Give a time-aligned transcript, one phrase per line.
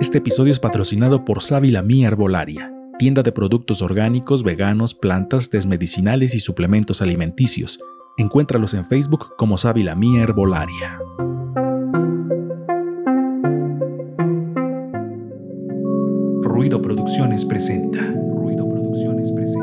[0.00, 6.34] Este episodio es patrocinado por Sábila Mía Herbolaria, tienda de productos orgánicos, veganos, plantas, desmedicinales
[6.34, 7.78] y suplementos alimenticios.
[8.18, 10.98] Encuéntralos en Facebook como Sábila Mía Herbolaria.
[16.42, 18.00] Ruido Producciones presenta.
[18.00, 19.61] Ruido Producciones presenta.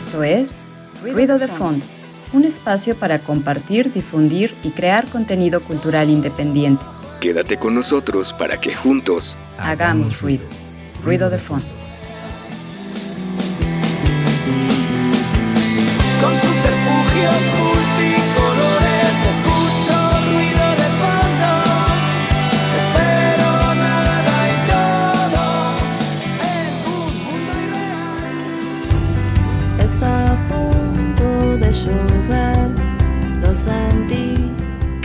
[0.00, 0.66] Esto es
[1.02, 1.84] Ruido de Fondo,
[2.32, 6.86] un espacio para compartir, difundir y crear contenido cultural independiente.
[7.20, 10.46] Quédate con nosotros para que juntos hagamos ruido.
[11.04, 11.79] Ruido de Fondo.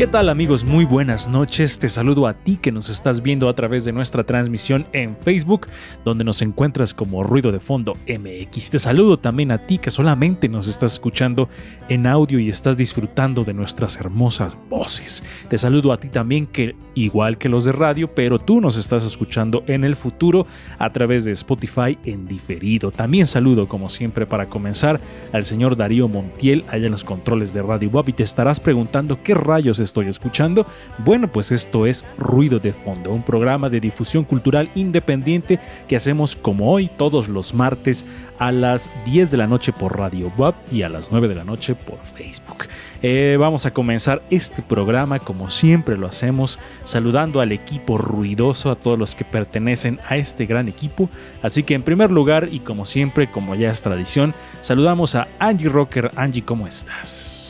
[0.06, 0.64] ¿Qué tal amigos?
[0.64, 1.80] Muy buenas noches.
[1.80, 5.66] Te saludo a ti que nos estás viendo a través de nuestra transmisión en Facebook,
[6.06, 8.70] donde nos encuentras como Ruido de Fondo MX.
[8.70, 11.50] Te saludo también a ti que solamente nos estás escuchando
[11.90, 15.24] en audio y estás disfrutando de nuestras hermosas voces.
[15.50, 19.04] Te saludo a ti también que, igual que los de radio, pero tú nos estás
[19.06, 20.46] escuchando en el futuro
[20.78, 22.92] a través de Spotify en diferido.
[22.92, 25.02] También saludo, como siempre, para comenzar,
[25.34, 29.24] al señor Darío Montiel allá en los controles de Radio Bob y te estarás preguntando
[29.24, 30.66] qué rayos estoy escuchando?
[30.98, 36.36] Bueno, pues esto es Ruido de Fondo, un programa de difusión cultural independiente que hacemos
[36.36, 38.06] como hoy todos los martes
[38.38, 41.46] a las 10 de la noche por Radio Web y a las 9 de la
[41.46, 42.66] noche por Facebook.
[43.02, 48.76] Eh, vamos a comenzar este programa como siempre lo hacemos, saludando al equipo ruidoso, a
[48.76, 51.10] todos los que pertenecen a este gran equipo.
[51.42, 55.70] Así que en primer lugar y como siempre, como ya es tradición, saludamos a Angie
[55.70, 56.12] Rocker.
[56.18, 57.45] Angie, ¿cómo estás?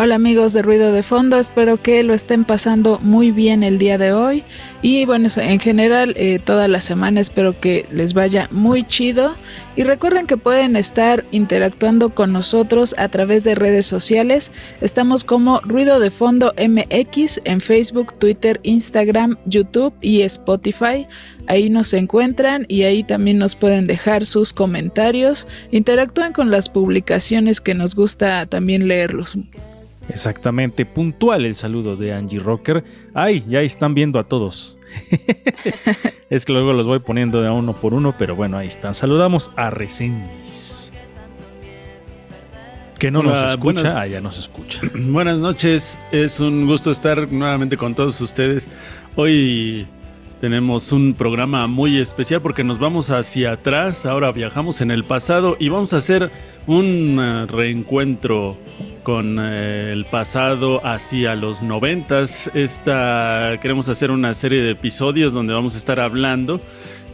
[0.00, 3.98] Hola amigos de Ruido de Fondo, espero que lo estén pasando muy bien el día
[3.98, 4.44] de hoy
[4.80, 9.34] y bueno, en general eh, toda la semana espero que les vaya muy chido
[9.74, 15.58] y recuerden que pueden estar interactuando con nosotros a través de redes sociales, estamos como
[15.62, 21.08] Ruido de Fondo MX en Facebook, Twitter, Instagram, YouTube y Spotify.
[21.48, 25.48] Ahí nos encuentran y ahí también nos pueden dejar sus comentarios.
[25.72, 29.36] Interactúen con las publicaciones que nos gusta también leerlos.
[30.08, 32.82] Exactamente, puntual el saludo de Angie Rocker.
[33.14, 34.78] Ay, ya están viendo a todos.
[36.30, 38.94] es que luego los voy poniendo de uno por uno, pero bueno, ahí están.
[38.94, 40.92] Saludamos a Resendiz.
[42.98, 44.82] Que no nos escucha, ah, ya nos escucha.
[44.94, 48.68] Buenas noches, es un gusto estar nuevamente con todos ustedes.
[49.14, 49.86] Hoy
[50.40, 55.56] tenemos un programa muy especial porque nos vamos hacia atrás, ahora viajamos en el pasado
[55.58, 56.30] y vamos a hacer
[56.66, 58.56] un eh, reencuentro
[59.02, 62.50] con eh, el pasado hacia los noventas.
[62.54, 66.60] Esta queremos hacer una serie de episodios donde vamos a estar hablando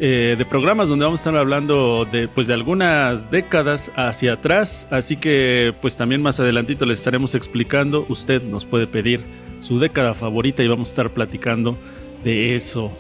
[0.01, 4.89] eh, de programas donde vamos a estar hablando de pues de algunas décadas hacia atrás.
[4.91, 8.05] Así que pues también más adelantito les estaremos explicando.
[8.09, 9.25] Usted nos puede pedir
[9.61, 11.79] su década favorita y vamos a estar platicando
[12.25, 12.91] de eso.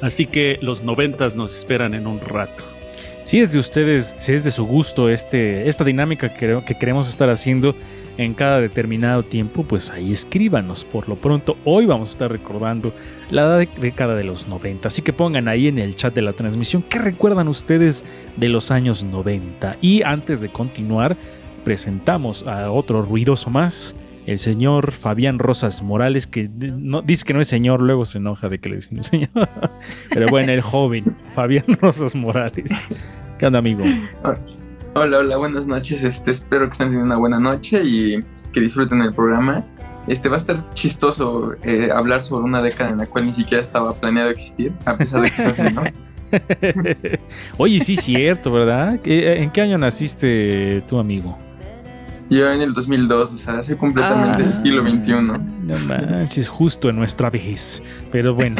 [0.00, 2.64] Así que los noventas nos esperan en un rato.
[3.22, 7.08] Si es de ustedes, si es de su gusto este, esta dinámica que, que queremos
[7.08, 7.74] estar haciendo,
[8.18, 10.84] en cada determinado tiempo, pues ahí escríbanos.
[10.84, 12.92] Por lo pronto, hoy vamos a estar recordando
[13.30, 14.88] la década de los 90.
[14.88, 18.04] Así que pongan ahí en el chat de la transmisión qué recuerdan ustedes
[18.36, 19.78] de los años 90.
[19.80, 21.16] Y antes de continuar,
[21.64, 23.96] presentamos a otro ruidoso más.
[24.26, 28.48] El señor Fabián Rosas Morales, que no, dice que no es señor, luego se enoja
[28.48, 29.30] de que le dicen señor.
[30.10, 32.88] Pero bueno, el joven Fabián Rosas Morales.
[33.38, 33.84] ¿Qué onda, amigo?
[34.94, 36.02] Hola, hola, buenas noches.
[36.02, 39.64] Este, espero que estén teniendo una buena noche y que disfruten el programa.
[40.08, 43.62] Este va a estar chistoso eh, hablar sobre una década en la cual ni siquiera
[43.62, 45.84] estaba planeado existir, a pesar de que se hace, ¿no?
[47.58, 48.98] Oye, sí, cierto, ¿verdad?
[49.04, 51.45] ¿En qué año naciste tu amigo?
[52.28, 55.12] Yo en el 2002, o sea, hace completamente el siglo XXI.
[55.12, 57.82] No manches, justo en nuestra vejez.
[58.10, 58.56] Pero bueno,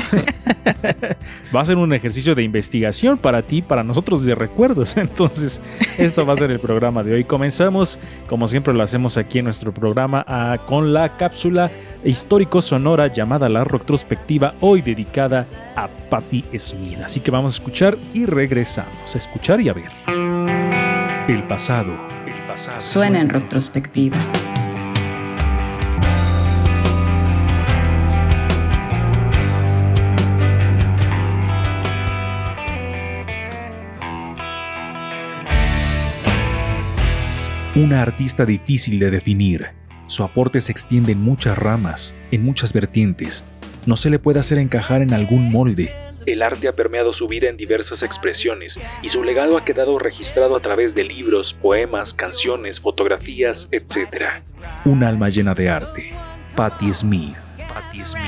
[1.54, 4.96] va a ser un ejercicio de investigación para ti, para nosotros de recuerdos.
[4.96, 5.60] Entonces,
[5.98, 7.24] eso va a ser el programa de hoy.
[7.24, 7.98] Comenzamos,
[8.28, 10.24] como siempre lo hacemos aquí en nuestro programa,
[10.66, 11.70] con la cápsula
[12.04, 17.00] histórico-sonora llamada La Retrospectiva, hoy dedicada a Patti Smith.
[17.04, 19.90] Así que vamos a escuchar y regresamos a escuchar y a ver.
[21.28, 22.05] El pasado
[22.56, 24.16] Suena en retrospectiva.
[37.74, 39.66] Una artista difícil de definir.
[40.06, 43.44] Su aporte se extiende en muchas ramas, en muchas vertientes.
[43.84, 45.92] No se le puede hacer encajar en algún molde,
[46.26, 50.56] el arte ha permeado su vida en diversas expresiones y su legado ha quedado registrado
[50.56, 54.42] a través de libros, poemas, canciones, fotografías, etc.
[54.84, 56.12] Un alma llena de arte.
[56.54, 57.36] Patti Smith.
[57.68, 58.22] Patti Smith.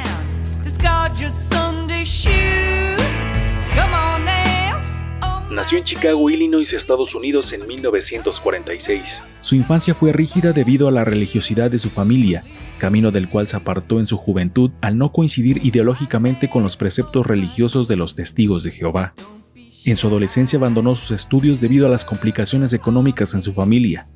[5.51, 9.23] Nació en Chicago, Illinois, Estados Unidos en 1946.
[9.41, 12.45] Su infancia fue rígida debido a la religiosidad de su familia,
[12.77, 17.27] camino del cual se apartó en su juventud al no coincidir ideológicamente con los preceptos
[17.27, 19.15] religiosos de los testigos de Jehová.
[19.87, 24.07] En su adolescencia abandonó sus estudios debido a las complicaciones económicas en su familia,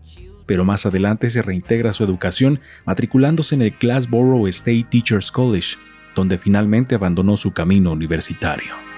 [0.44, 5.76] pero más adelante se reintegra su educación matriculándose en el Glassboro State Teachers College,
[6.14, 8.91] donde finalmente abandonó su camino universitario.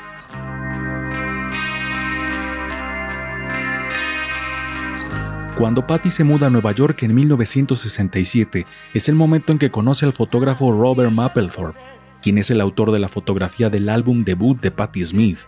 [5.57, 10.05] Cuando Patty se muda a Nueva York en 1967, es el momento en que conoce
[10.05, 11.79] al fotógrafo Robert Mapplethorpe,
[12.25, 15.39] quien es el autor de la fotografía del álbum debut de Patti Smith.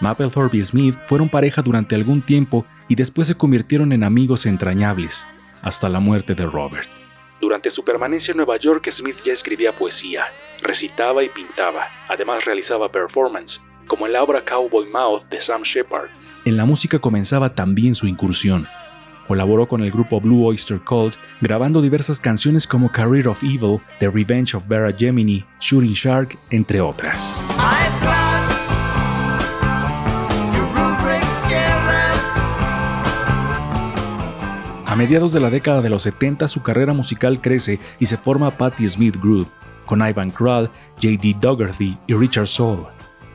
[0.00, 5.26] Mapplethorpe y Smith fueron pareja durante algún tiempo y después se convirtieron en amigos entrañables,
[5.60, 6.88] hasta la muerte de Robert.
[7.40, 10.22] Durante su permanencia en Nueva York, Smith ya escribía poesía,
[10.62, 16.10] recitaba y pintaba, además realizaba performance, como en la obra Cowboy Mouth de Sam Shepard.
[16.44, 18.68] En la música comenzaba también su incursión.
[19.28, 24.10] Colaboró con el grupo Blue Oyster Cult, grabando diversas canciones como Career of Evil, The
[24.10, 27.40] Revenge of Vera Gemini, Shooting Shark, entre otras.
[34.92, 38.50] A mediados de la década de los 70 su carrera musical crece y se forma
[38.50, 39.48] Patti Smith Group,
[39.86, 41.36] con Ivan Krall, J.D.
[41.40, 42.88] Dougherty y Richard Soul.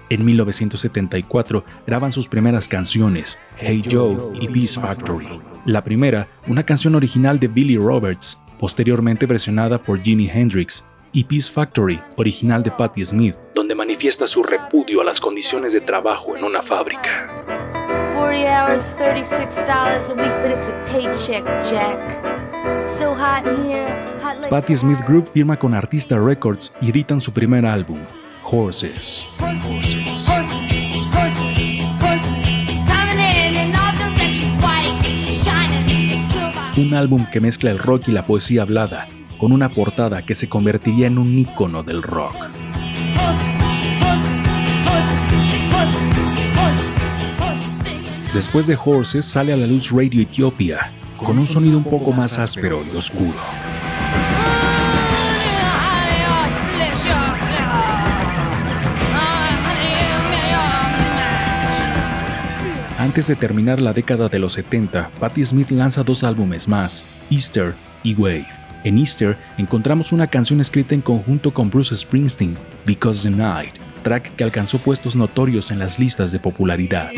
[0.09, 5.56] En 1974 graban sus primeras canciones, Hey Joe y Peace Factory.
[5.67, 11.51] La primera, una canción original de Billy Roberts, posteriormente versionada por Jimi Hendrix, y Peace
[11.51, 16.45] Factory, original de Patti Smith, donde manifiesta su repudio a las condiciones de trabajo en
[16.45, 17.27] una fábrica.
[18.15, 21.99] 40 hours, $36 a week, but it's a paycheck, Jack.
[22.83, 23.89] It's so hot in here.
[24.21, 27.99] Hot like Patti Smith Group firma con Artista Records y editan su primer álbum,
[28.41, 29.25] Horses.
[36.77, 39.07] Un álbum que mezcla el rock y la poesía hablada,
[39.39, 42.35] con una portada que se convertiría en un icono del rock.
[48.31, 52.37] Después de Horses sale a la luz Radio Ethiopia, con un sonido un poco más
[52.37, 53.66] áspero y oscuro.
[63.17, 67.73] Antes de terminar la década de los 70, Patti Smith lanza dos álbumes más, Easter
[68.03, 68.45] y Wave.
[68.83, 72.55] En Easter encontramos una canción escrita en conjunto con Bruce Springsteen,
[72.85, 73.73] Because the Night,
[74.03, 77.09] track que alcanzó puestos notorios en las listas de popularidad.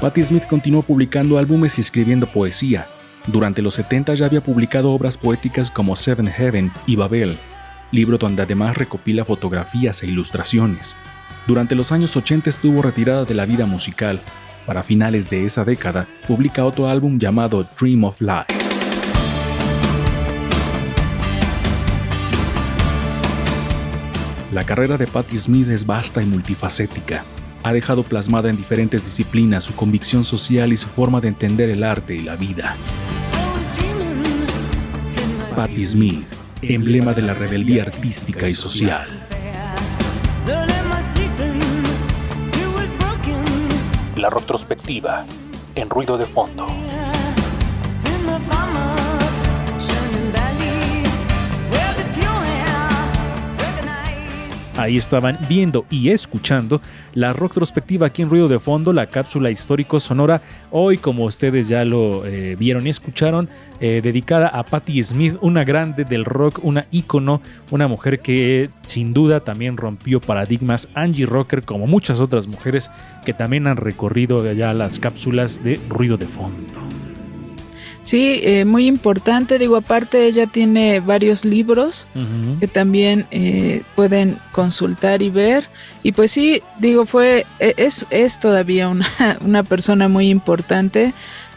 [0.00, 2.86] Patti Smith continuó publicando álbumes y escribiendo poesía.
[3.26, 7.38] Durante los 70 ya había publicado obras poéticas como Seven Heaven y Babel,
[7.92, 10.96] libro donde además recopila fotografías e ilustraciones.
[11.46, 14.20] Durante los años 80 estuvo retirada de la vida musical.
[14.66, 18.46] Para finales de esa década, publica otro álbum llamado Dream of Life.
[24.52, 27.24] La carrera de Patti Smith es vasta y multifacética.
[27.62, 31.82] Ha dejado plasmada en diferentes disciplinas su convicción social y su forma de entender el
[31.82, 32.76] arte y la vida.
[35.56, 39.20] Patti Smith emblema de la rebeldía artística y social.
[44.16, 45.26] La retrospectiva
[45.74, 46.81] en ruido de fondo.
[54.82, 56.82] Ahí estaban viendo y escuchando
[57.14, 60.42] la retrospectiva aquí en Ruido de Fondo, la cápsula histórico sonora.
[60.72, 63.48] Hoy, como ustedes ya lo eh, vieron y escucharon,
[63.78, 69.14] eh, dedicada a Patti Smith, una grande del rock, una ícono, una mujer que sin
[69.14, 70.88] duda también rompió paradigmas.
[70.94, 72.90] Angie Rocker, como muchas otras mujeres
[73.24, 77.11] que también han recorrido ya las cápsulas de Ruido de Fondo.
[78.04, 79.58] Sí, eh, muy importante.
[79.58, 82.06] Digo, aparte ella tiene varios libros
[82.58, 85.68] que también eh, pueden consultar y ver.
[86.02, 89.06] Y pues sí, digo, fue, e, es, es todavía una,
[89.40, 91.12] una persona muy importante.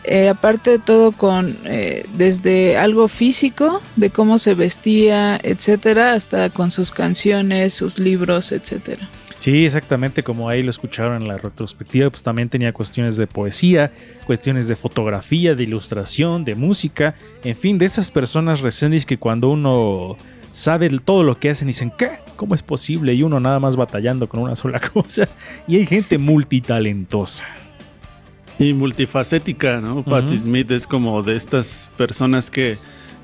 [0.08, 6.52] eh, aparte de todo con eh, desde algo físico, de cómo se vestía, etcétera, hasta
[6.52, 9.10] con sus canciones, sus libros, etcétera.
[9.38, 13.92] Sí, exactamente como ahí lo escucharon en la retrospectiva, pues también tenía cuestiones de poesía,
[14.26, 19.50] cuestiones de fotografía, de ilustración, de música, en fin, de esas personas recientes que cuando
[19.50, 20.18] uno
[20.56, 22.10] sabe todo lo que hacen dicen, ¿qué?
[22.38, 23.14] ¿Cómo es posible?
[23.14, 25.28] Y uno nada más batallando con una sola cosa.
[25.68, 27.46] Y hay gente multitalentosa.
[28.58, 30.04] Y multifacética, ¿no?
[30.04, 32.78] Patti Smith es como de estas personas que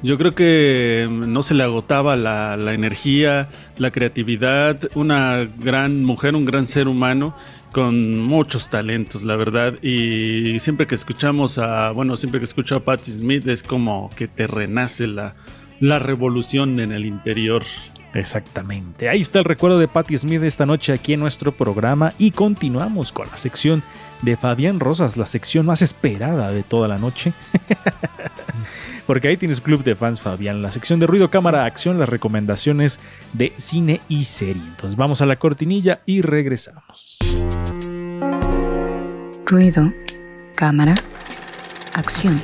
[0.03, 6.45] yo creo que no se le agotaba la, energía, la creatividad, una gran mujer, un
[6.45, 7.35] gran ser humano
[7.71, 9.75] con muchos talentos, la verdad.
[9.81, 14.27] Y siempre que escuchamos a, bueno, siempre que escucho a Patti Smith es como que
[14.27, 15.35] te renace la,
[15.79, 17.63] la revolución en el interior.
[18.13, 19.07] Exactamente.
[19.07, 23.11] Ahí está el recuerdo de Patti Smith esta noche aquí en nuestro programa y continuamos
[23.11, 23.83] con la sección
[24.21, 27.33] de Fabián Rosas, la sección más esperada de toda la noche.
[29.07, 32.99] Porque ahí tienes Club de Fans Fabián, la sección de ruido, cámara, acción, las recomendaciones
[33.33, 34.63] de cine y serie.
[34.63, 37.17] Entonces vamos a la cortinilla y regresamos.
[39.45, 39.91] Ruido,
[40.55, 40.95] cámara,
[41.93, 42.39] acción.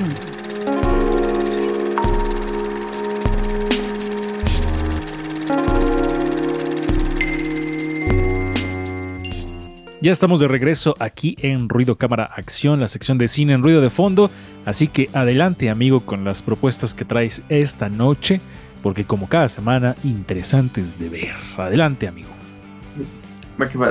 [10.08, 13.82] Ya estamos de regreso aquí en Ruido Cámara Acción, la sección de cine en ruido
[13.82, 14.32] de fondo.
[14.64, 18.40] Así que adelante, amigo, con las propuestas que traes esta noche,
[18.82, 21.36] porque como cada semana, interesantes de ver.
[21.58, 22.30] Adelante, amigo.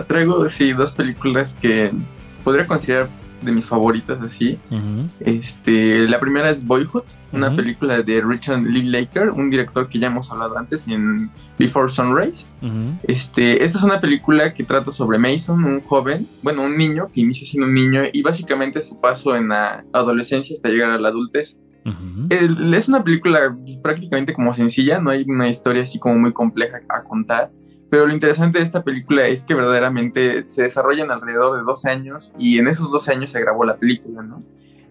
[0.09, 1.91] Traigo, sí, dos películas que
[2.43, 3.11] podría considerar
[3.47, 4.59] de mis favoritas así.
[5.21, 10.31] este, la primera es Boyhood, una película de Richard Linklater, un director que ya hemos
[10.31, 12.47] hablado antes en Before Sunrise.
[13.05, 17.21] este, esta es una película que trata sobre Mason, un joven, bueno, un niño que
[17.21, 21.09] inicia siendo un niño y básicamente su paso en la adolescencia hasta llegar a la
[21.09, 21.59] adultez.
[22.75, 27.05] es una película prácticamente como sencilla, no hay una historia así como muy compleja a
[27.05, 27.51] contar
[27.91, 32.33] pero lo interesante de esta película es que verdaderamente se desarrollan alrededor de 12 años
[32.39, 34.43] y en esos 12 años se grabó la película, ¿no?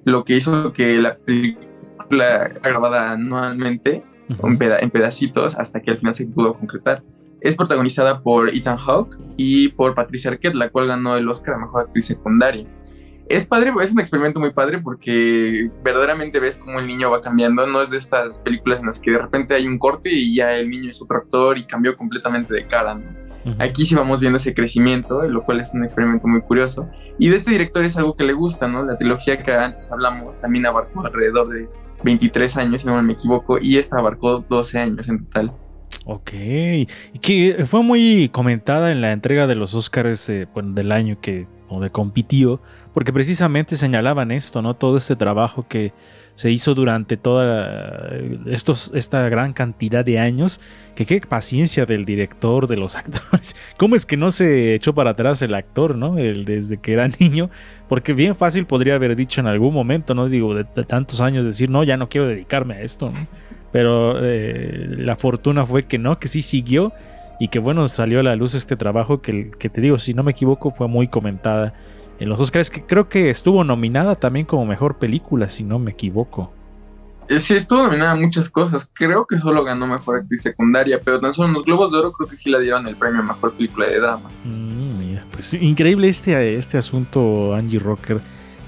[0.05, 6.27] Lo que hizo que la película grabada anualmente en, pedacitos hasta que al final se
[6.27, 7.03] pudo concretar.
[7.41, 11.59] Es protagonizada por Ethan Hawke y por Patricia Arquette, la cual ganó el Oscar a
[11.59, 12.65] Mejor Actriz Secundaria
[13.27, 17.65] es padre, es un experimento muy padre porque verdaderamente ves cómo el niño va cambiando.
[17.65, 20.55] No es de estas películas en las que de repente hay un corte y ya
[20.55, 22.99] el niño es otro actor y cambió completamente de cara.
[23.59, 26.89] Aquí sí vamos viendo ese crecimiento, lo cual es un experimento muy curioso.
[27.19, 28.83] Y de este director es algo que le gusta, ¿no?
[28.83, 31.69] La trilogía que antes hablamos también abarcó alrededor de
[32.03, 35.53] 23 años, si no me equivoco, y esta abarcó 12 años en total.
[36.05, 36.87] Ok, y
[37.21, 41.81] que fue muy comentada en la entrega de los Oscars eh, del año que o
[41.81, 42.61] de compitió,
[42.93, 44.75] porque precisamente señalaban esto, ¿no?
[44.75, 45.93] Todo este trabajo que
[46.35, 48.11] se hizo durante toda
[48.45, 50.59] esta gran cantidad de años,
[50.93, 53.55] que qué paciencia del director, de los actores.
[53.77, 56.17] ¿Cómo es que no se echó para atrás el actor, ¿no?
[56.17, 57.49] El, desde que era niño,
[57.87, 60.27] porque bien fácil podría haber dicho en algún momento, ¿no?
[60.27, 63.19] Digo, de, tantos años decir, no, ya no quiero dedicarme a esto, ¿no?
[63.71, 66.93] Pero eh, la fortuna fue que no, que sí siguió
[67.39, 70.23] y que bueno, salió a la luz este trabajo que, que te digo, si no
[70.23, 71.73] me equivoco, fue muy comentada
[72.19, 75.91] en los Oscars, que creo que estuvo nominada también como mejor película, si no me
[75.91, 76.51] equivoco.
[77.27, 78.89] Eh, sí, estuvo nominada a muchas cosas.
[78.93, 82.11] Creo que solo ganó mejor actriz secundaria, pero tan solo en los Globos de Oro
[82.11, 84.29] creo que sí la dieron el premio a mejor película de drama.
[84.43, 88.21] Mm, mira, pues increíble este, este asunto, Angie Rocker,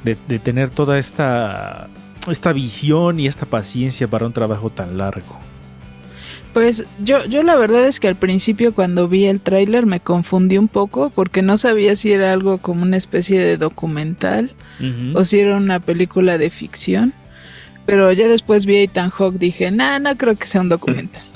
[0.03, 1.87] de, de tener toda esta,
[2.29, 5.39] esta visión y esta paciencia para un trabajo tan largo.
[6.57, 10.57] Pues yo, yo la verdad es que al principio cuando vi el tráiler me confundí
[10.57, 14.55] un poco porque no sabía si era algo como una especie de documental
[15.13, 17.13] o si era una película de ficción.
[17.85, 21.21] Pero ya después vi a Ethan Hawke, dije, nah, no creo que sea un documental.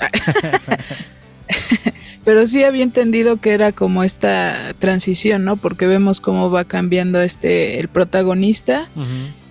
[2.24, 5.56] Pero sí había entendido que era como esta transición, ¿no?
[5.56, 8.88] Porque vemos cómo va cambiando este el protagonista.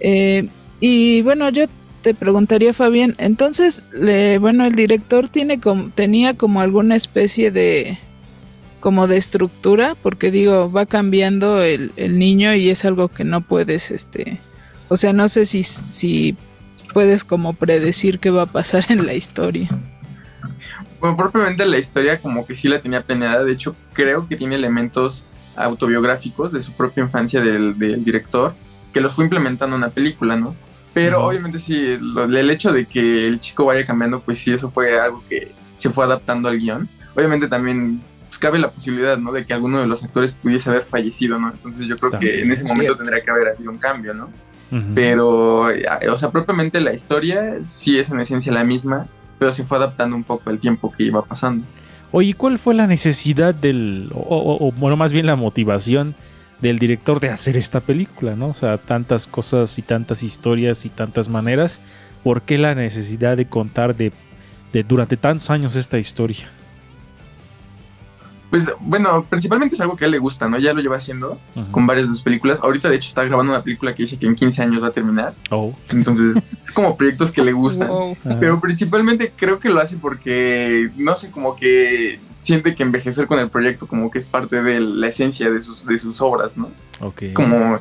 [0.01, 0.49] Eh,
[0.81, 1.67] y bueno, yo
[2.01, 3.83] te preguntaría, Fabián, entonces,
[4.39, 7.97] bueno, el director tiene como, tenía como alguna especie de
[8.79, 13.91] como de estructura, porque digo, va cambiando el, niño y es algo que no puedes,
[13.91, 14.39] este,
[14.89, 16.35] o sea, no sé si, si
[16.91, 19.69] puedes como predecir qué va a pasar en la historia.
[20.99, 24.55] Bueno, propiamente la historia como que sí la tenía planeada, de hecho creo que tiene
[24.55, 25.23] elementos
[25.55, 28.55] autobiográficos de su propia infancia del, del director,
[28.91, 30.55] que los fue implementando en una película, ¿no?
[30.93, 34.99] Pero obviamente sí, el hecho de que el chico vaya cambiando, pues sí, eso fue
[34.99, 36.89] algo que se fue adaptando al guion.
[37.15, 39.31] Obviamente también pues, cabe la posibilidad, ¿no?
[39.31, 41.49] De que alguno de los actores pudiese haber fallecido, ¿no?
[41.51, 44.29] Entonces yo creo que en ese momento tendría que haber habido un cambio, ¿no?
[44.95, 49.05] Pero, o sea, propiamente la historia sí es en esencia la misma,
[49.37, 51.65] pero se fue adaptando un poco al tiempo que iba pasando.
[52.13, 56.15] Oye, ¿cuál fue la necesidad del, o, bueno, más bien la motivación
[56.61, 58.47] del director de hacer esta película, ¿no?
[58.47, 61.81] O sea, tantas cosas y tantas historias y tantas maneras.
[62.23, 64.11] ¿Por qué la necesidad de contar de,
[64.71, 66.49] de durante tantos años esta historia?
[68.51, 70.59] Pues bueno, principalmente es algo que a él le gusta, ¿no?
[70.59, 71.39] Ya lo lleva haciendo
[71.71, 72.59] con varias de sus películas.
[72.61, 74.91] Ahorita, de hecho, está grabando una película que dice que en 15 años va a
[74.91, 75.33] terminar.
[75.49, 75.73] Oh.
[75.89, 77.89] Entonces, es como proyectos que le gustan.
[78.41, 83.39] Pero principalmente creo que lo hace porque, no sé, como que siente que envejecer con
[83.39, 86.69] el proyecto como que es parte de la esencia de sus, de sus obras, ¿no?
[86.99, 87.21] Ok.
[87.21, 87.79] Es como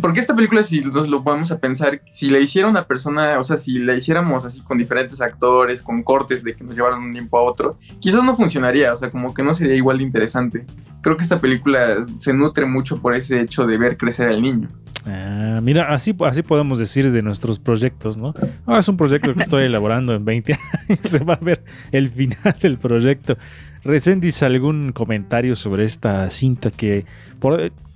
[0.00, 3.44] porque esta película, si nos lo podemos a pensar, si la hiciera una persona, o
[3.44, 7.12] sea, si la hiciéramos así con diferentes actores, con cortes de que nos llevaran un
[7.12, 10.64] tiempo a otro, quizás no funcionaría, o sea, como que no sería igual de interesante.
[11.02, 14.68] Creo que esta película se nutre mucho por ese hecho de ver crecer al niño.
[15.06, 18.34] Ah, mira, así, así podemos decir de nuestros proyectos, ¿no?
[18.66, 20.52] Ah, es un proyecto que estoy elaborando en 20
[20.88, 23.38] años, se va a ver el final del proyecto.
[23.82, 27.06] Recendis, ¿algún comentario sobre esta cinta que,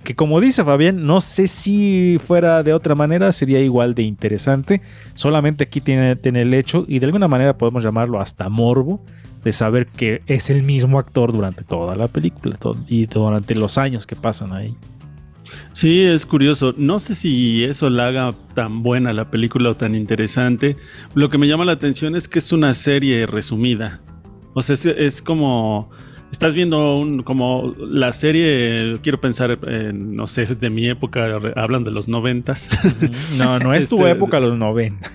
[0.05, 4.81] que como dice Fabián, no sé si fuera de otra manera sería igual de interesante.
[5.15, 9.03] Solamente aquí tiene, el hecho, y de alguna manera podemos llamarlo hasta morbo,
[9.43, 12.57] de saber que es el mismo actor durante toda la película
[12.87, 14.75] y durante los años que pasan ahí.
[15.73, 16.73] Sí, es curioso.
[16.77, 20.77] No sé si eso la haga tan buena la película o tan interesante.
[21.13, 24.01] Lo que me llama la atención es que es una serie resumida.
[24.53, 25.89] O sea, es, como.
[26.35, 31.85] Estás viendo un, como la serie, quiero pensar, en, no sé, de mi época, hablan
[31.85, 32.69] de los noventas.
[33.37, 35.09] No, no es tu este, época, los noventa.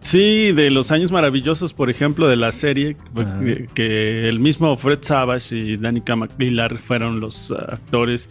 [0.00, 2.98] sí, de los años maravillosos, por ejemplo, de la serie,
[3.74, 8.28] que, el mismo Fred Savage y Danica McLillar fueron los actores.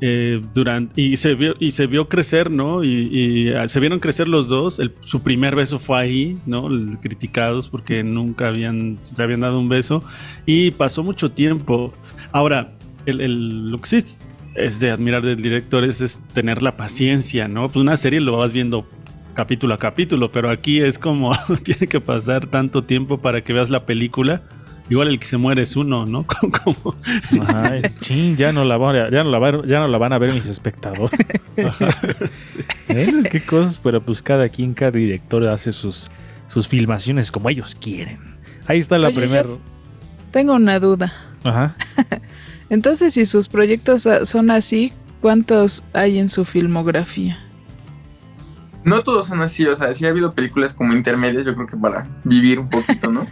[0.00, 2.84] Eh, durante, y se vio y se vio crecer, ¿no?
[2.84, 4.80] Y, ah, se vieron crecer los dos.
[5.00, 6.68] su primer beso fue ahí, ¿no?
[7.00, 10.04] Criticados porque nunca habían se habían dado un beso
[10.46, 11.92] y pasó mucho tiempo.
[12.30, 12.74] Ahora,
[13.06, 13.96] el, sí
[14.54, 17.68] es de admirar del director es, es, tener la paciencia, ¿no?
[17.68, 18.86] Pues una serie lo vas viendo
[19.34, 21.32] capítulo a capítulo, pero aquí es como
[21.64, 24.42] tiene que pasar tanto tiempo para que veas la película
[24.90, 26.24] Igual el que se muere es uno, ¿no?
[26.64, 26.96] Como...
[28.36, 31.18] ya no, la van, ya, no la ya no la van a ver mis espectadores.
[33.30, 36.10] qué cosas, pero pues cada quien, cada director hace sus,
[36.46, 38.18] sus filmaciones como ellos quieren.
[38.66, 39.48] Ahí está la primera.
[40.30, 41.12] Tengo una duda.
[41.44, 41.76] Ajá.
[42.70, 47.38] Entonces, si sus proyectos son así, ¿cuántos hay en su filmografía?
[48.84, 51.76] No todos son así, o sea, sí ha habido películas como intermedias, yo creo que
[51.76, 53.26] para vivir un poquito, ¿no?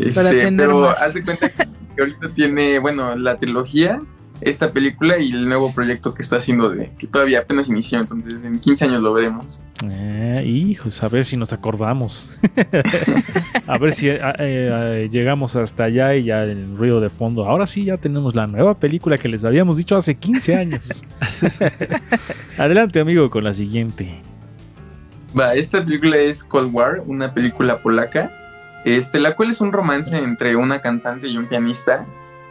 [0.00, 1.66] Este, pero haz de cuenta que
[1.98, 4.00] ahorita tiene, bueno, la trilogía,
[4.40, 8.42] esta película y el nuevo proyecto que está haciendo de que todavía apenas inició, entonces
[8.44, 9.60] en 15 años lo veremos.
[9.88, 12.38] Eh, hijos, a ver si nos acordamos.
[13.66, 17.46] a ver si eh, eh, llegamos hasta allá y ya el ruido de fondo.
[17.46, 21.04] Ahora sí ya tenemos la nueva película que les habíamos dicho hace 15 años.
[22.58, 24.20] Adelante, amigo, con la siguiente.
[25.38, 28.37] Va, esta película es Cold War, una película polaca
[28.84, 32.06] este, la cual es un romance entre una cantante y un pianista.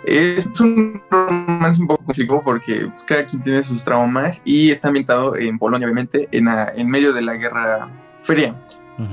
[0.06, 4.88] Es un romance un poco complicado porque pues, cada quien tiene sus traumas y está
[4.88, 7.90] ambientado en Polonia, obviamente, en, en medio de la Guerra
[8.24, 8.56] Fría.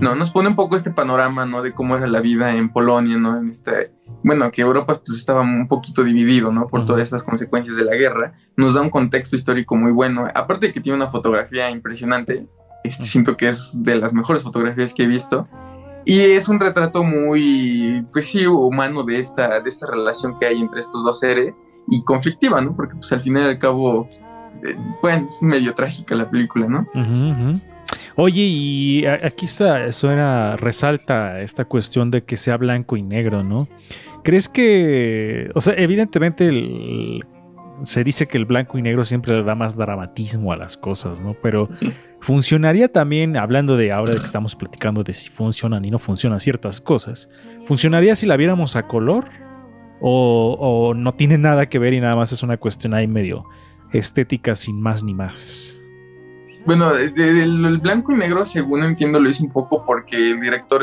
[0.00, 1.60] No, nos pone un poco este panorama, ¿no?
[1.60, 3.36] De cómo era la vida en Polonia, ¿no?
[3.36, 6.68] En este, bueno, que Europa pues estaba un poquito dividido, ¿no?
[6.68, 8.32] Por todas estas consecuencias de la guerra.
[8.56, 10.26] Nos da un contexto histórico muy bueno.
[10.34, 12.46] Aparte de que tiene una fotografía impresionante,
[12.82, 15.48] este, siento que es de las mejores fotografías que he visto.
[16.04, 20.60] Y es un retrato muy, pues sí, humano de esta, de esta relación que hay
[20.60, 22.74] entre estos dos seres y conflictiva, ¿no?
[22.76, 24.08] Porque pues al final y al cabo,
[24.62, 26.86] eh, bueno, es medio trágica la película, ¿no?
[28.16, 33.68] Oye, y aquí está, suena, resalta esta cuestión de que sea blanco y negro, ¿no?
[34.22, 37.24] ¿Crees que, o sea, evidentemente el,
[37.82, 41.20] se dice que el blanco y negro siempre le da más dramatismo a las cosas,
[41.20, 41.34] ¿no?
[41.42, 41.68] Pero
[42.20, 46.80] funcionaría también, hablando de ahora que estamos platicando de si funcionan y no funcionan ciertas
[46.80, 47.28] cosas,
[47.66, 49.28] ¿funcionaría si la viéramos a color?
[50.00, 53.44] ¿O, no tiene nada que ver y nada más es una cuestión ahí medio
[53.92, 55.80] estética sin más ni más?
[56.66, 60.82] Bueno, el, blanco y negro, según entiendo, lo hice un poco porque el director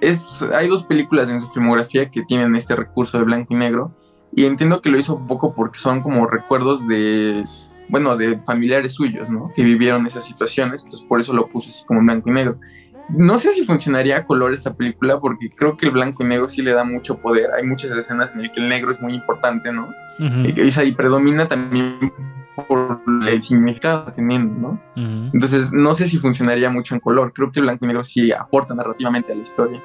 [0.00, 0.44] es.
[0.54, 3.94] Hay dos películas en su filmografía que tienen este recurso de blanco y negro
[4.34, 7.44] y entiendo que lo hizo un poco porque son como recuerdos de,
[7.88, 9.50] bueno, de familiares suyos, ¿no?
[9.54, 12.58] Que vivieron esas situaciones, entonces por eso lo puso así como en blanco y negro.
[13.10, 16.48] No sé si funcionaría a color esta película porque creo que el blanco y negro
[16.48, 17.50] sí le da mucho poder.
[17.52, 19.88] Hay muchas escenas en las que el negro es muy importante, ¿no?
[20.18, 21.98] y, y, predomina también
[22.54, 25.30] por el significado que teniendo, ¿no?
[25.32, 27.32] Entonces, no sé si funcionaría mucho en color.
[27.32, 29.82] Creo que el blanco y negro sí aporta narrativamente a la historia.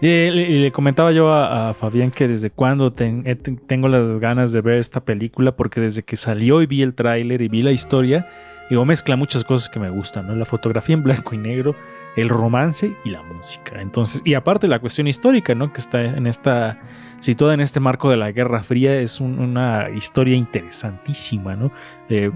[0.00, 5.04] Y le, comentaba yo a, Fabián que desde cuando tengo las ganas de ver esta
[5.04, 8.28] película, porque desde que salió y vi el tráiler y vi la historia,
[8.70, 10.34] digo, mezcla muchas cosas que me gustan, ¿no?
[10.34, 11.74] La fotografía en blanco y negro,
[12.16, 13.80] el romance y la música.
[13.80, 15.72] Entonces, y aparte la cuestión histórica, ¿no?
[15.72, 16.80] Que está en esta,
[17.20, 21.72] situada en este marco de la Guerra Fría, es una historia interesantísima, ¿no?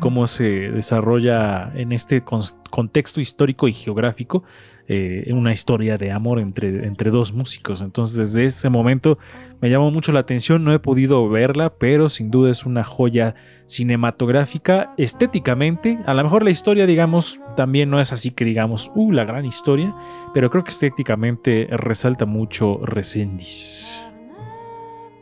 [0.01, 4.45] cómo se desarrolla en este contexto histórico y geográfico
[4.91, 7.83] eh, una historia de amor entre, entre dos músicos.
[7.83, 9.19] Entonces desde ese momento
[9.61, 13.35] me llamó mucho la atención, no he podido verla, pero sin duda es una joya
[13.67, 15.99] cinematográfica estéticamente.
[16.07, 19.45] A lo mejor la historia, digamos, también no es así que digamos, uh, la gran
[19.45, 19.95] historia,
[20.33, 24.05] pero creo que estéticamente resalta mucho Resendis.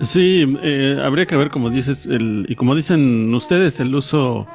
[0.00, 4.46] Sí, eh, habría que ver, como dices, el, y como dicen ustedes, el uso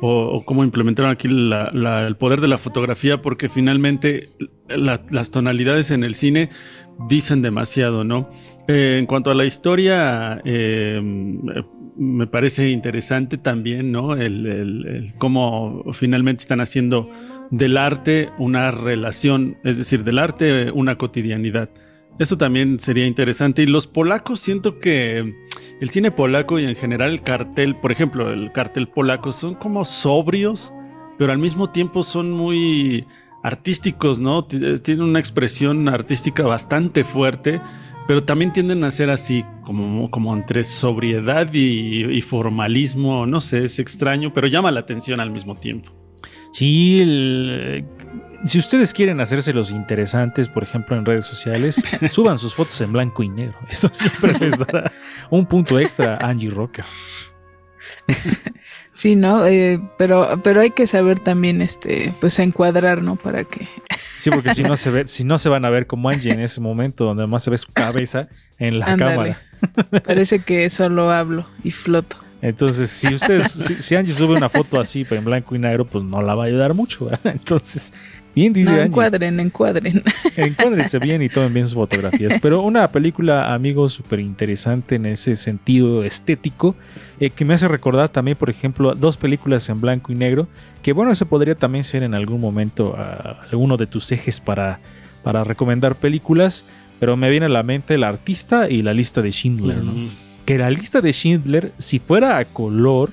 [0.00, 4.28] o, cómo implementaron aquí el poder de la fotografía, porque finalmente
[4.68, 6.50] las tonalidades en el cine
[7.08, 8.30] dicen demasiado, ¿no?
[8.68, 11.00] Eh, en cuanto a la historia, eh,
[11.96, 14.16] me parece interesante también, ¿no?
[14.16, 17.10] El, cómo finalmente están haciendo
[17.50, 21.70] del arte una relación, es decir, del arte una cotidianidad.
[22.18, 23.62] Eso también sería interesante.
[23.62, 25.34] Y los polacos, siento que
[25.80, 29.84] el cine polaco y en general el cartel, por ejemplo, el cartel polaco, son como
[29.84, 30.72] sobrios,
[31.18, 33.06] pero al mismo tiempo son muy
[33.42, 34.44] artísticos, ¿no?
[34.44, 37.60] Tienen una expresión artística bastante fuerte,
[38.06, 43.78] pero también tienden a ser así, como, como entre sobriedad y formalismo, no sé, es
[43.78, 45.92] extraño, pero llama la atención al mismo tiempo.
[46.52, 47.82] Sí,
[48.44, 52.92] si ustedes quieren hacerse los interesantes, por ejemplo, en redes sociales, suban sus fotos en
[52.92, 53.58] blanco y negro.
[53.68, 54.90] Eso siempre les dará
[55.30, 56.84] un punto extra a Angie Rocker.
[58.92, 59.46] Sí, ¿no?
[59.46, 63.14] Eh, pero, pero hay que saber también, este, pues encuadrar, ¿no?
[63.14, 63.68] Para que.
[64.18, 66.40] Sí, porque si no se ve, si no se van a ver como Angie en
[66.40, 69.40] ese momento, donde más se ve su cabeza en la cámara.
[70.04, 72.16] Parece que solo hablo y floto.
[72.42, 76.02] Entonces, si ustedes, si, Angie sube una foto así, pero en blanco y negro, pues
[76.04, 77.10] no la va a ayudar mucho.
[77.24, 77.92] Entonces,
[78.34, 80.02] bien dice no, encuadren, encuadren.
[80.36, 82.34] Encuádrense bien y tomen bien sus fotografías.
[82.40, 86.76] Pero una película, amigos, súper interesante en ese sentido estético,
[87.18, 90.48] eh, que me hace recordar también, por ejemplo, dos películas en blanco y negro,
[90.82, 94.80] que bueno, ese podría también ser en algún momento uh, alguno de tus ejes para,
[95.22, 96.64] para recomendar películas,
[96.98, 100.10] pero me viene a la mente El Artista y La Lista de Schindler, ¿no?
[100.50, 103.10] que la lista de Schindler, si fuera a color,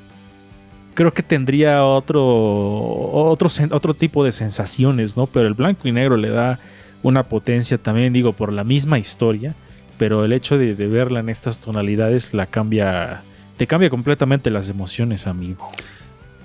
[0.97, 5.27] creo que tendría otro, otro, otro tipo de sensaciones, ¿no?
[5.27, 6.57] Pero el blanco y negro le da
[7.03, 9.53] una potencia también, digo, por la misma historia,
[9.99, 13.21] pero el hecho de, verla en estas tonalidades la cambia,
[13.57, 15.69] te cambia completamente las emociones, amigo.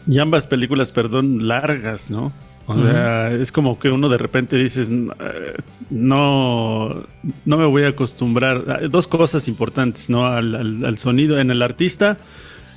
[0.07, 2.31] Y ambas películas, perdón, largas, ¿no?
[2.67, 5.55] O sea, es como que uno de repente dices, eh,
[5.89, 7.05] no,
[7.47, 8.91] no me voy a acostumbrar.
[8.91, 10.27] Dos cosas importantes, ¿no?
[10.27, 12.19] Al, sonido, en el artista,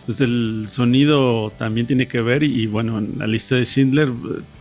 [0.06, 4.10] pues el sonido también tiene que ver y, bueno, en la lista de Schindler,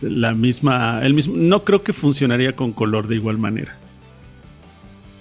[0.01, 3.77] la misma, el mismo, no creo que funcionaría con color de igual manera.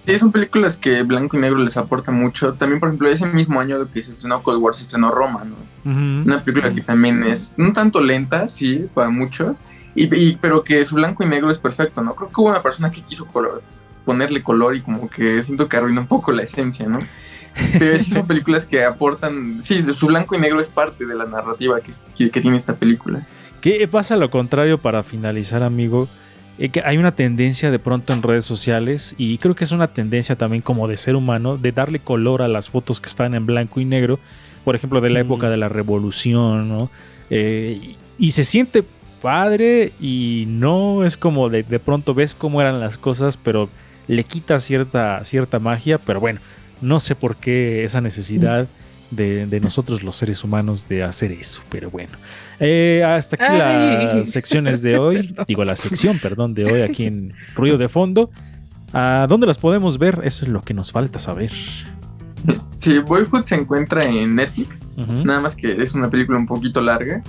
[0.07, 2.53] Sí, son películas que blanco y negro les aporta mucho.
[2.55, 5.57] También, por ejemplo, ese mismo año que se estrenó Cold War, se estrenó Roma, ¿no?
[5.91, 9.59] Una película que también es un tanto lenta, sí, para muchos,
[9.95, 12.15] y, pero que su blanco y negro es perfecto, ¿no?
[12.15, 13.63] Creo que hubo una persona que quiso color,
[14.05, 16.99] ponerle color y como que siento que arruina un poco la esencia, ¿no?
[17.79, 21.25] Pero sí son películas que aportan, sí, su blanco y negro es parte de la
[21.25, 23.27] narrativa que, que, tiene esta película.
[23.61, 26.09] ¿Qué pasa lo contrario para finalizar, amigo?
[26.59, 29.89] Eh, que hay una tendencia de pronto en redes sociales y creo que es una
[29.89, 33.45] tendencia también como de ser humano de darle color a las fotos que están en
[33.45, 34.21] blanco y negro,
[34.65, 36.91] por ejemplo de la época de la revolución, ¿no?
[37.31, 38.85] Eh, y se siente
[39.21, 43.69] padre y no es como de, de pronto ves cómo eran las cosas, pero
[44.07, 46.41] le quita cierta, cierta magia, pero bueno,
[46.85, 48.69] no sé por qué esa necesidad
[49.11, 52.13] de, nosotros los seres humanos de hacer eso, pero bueno.
[52.61, 57.33] Eh, hasta aquí las secciones de hoy, digo la sección, perdón, de hoy aquí en
[57.55, 58.31] Ruido de Fondo.
[58.93, 60.21] ¿A dónde las podemos ver?
[60.25, 61.51] Eso es lo que nos falta saber.
[62.77, 67.23] Sí, Boyhood se encuentra en Netflix, nada más que es una película un poquito larga.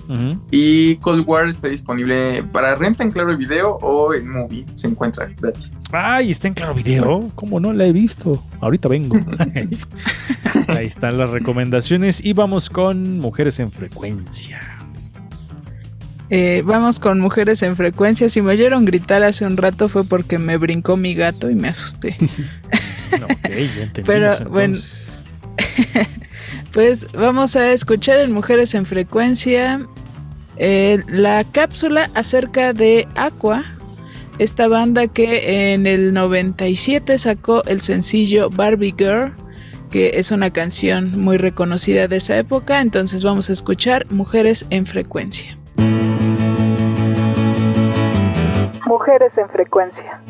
[0.51, 5.27] Y Cold War está disponible para renta en Claro Video o en Movie, se encuentra
[5.39, 5.71] gratis.
[5.91, 8.43] Ay, está en Claro Video, ¿cómo no la he visto?
[8.59, 9.15] Ahorita vengo.
[10.67, 14.75] Ahí están las recomendaciones y vamos con Mujeres en Frecuencia.
[16.29, 18.29] Eh, vamos con mujeres en frecuencia.
[18.29, 21.69] Si me oyeron gritar hace un rato fue porque me brincó mi gato y me
[21.69, 22.15] asusté.
[23.11, 24.75] ya Pero bueno,
[26.71, 29.85] pues vamos a escuchar en Mujeres en Frecuencia
[30.57, 33.65] Eh, la cápsula acerca de Aqua,
[34.39, 39.33] esta banda que en el 97 sacó el sencillo Barbie Girl,
[39.91, 44.85] que es una canción muy reconocida de esa época, entonces vamos a escuchar Mujeres en
[44.85, 45.57] Frecuencia.
[48.85, 50.21] Mujeres en Frecuencia.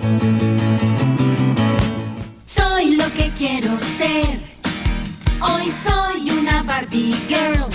[2.46, 4.55] Soy lo que quiero ser.
[5.48, 7.70] Hoy soy una Barbie Girl.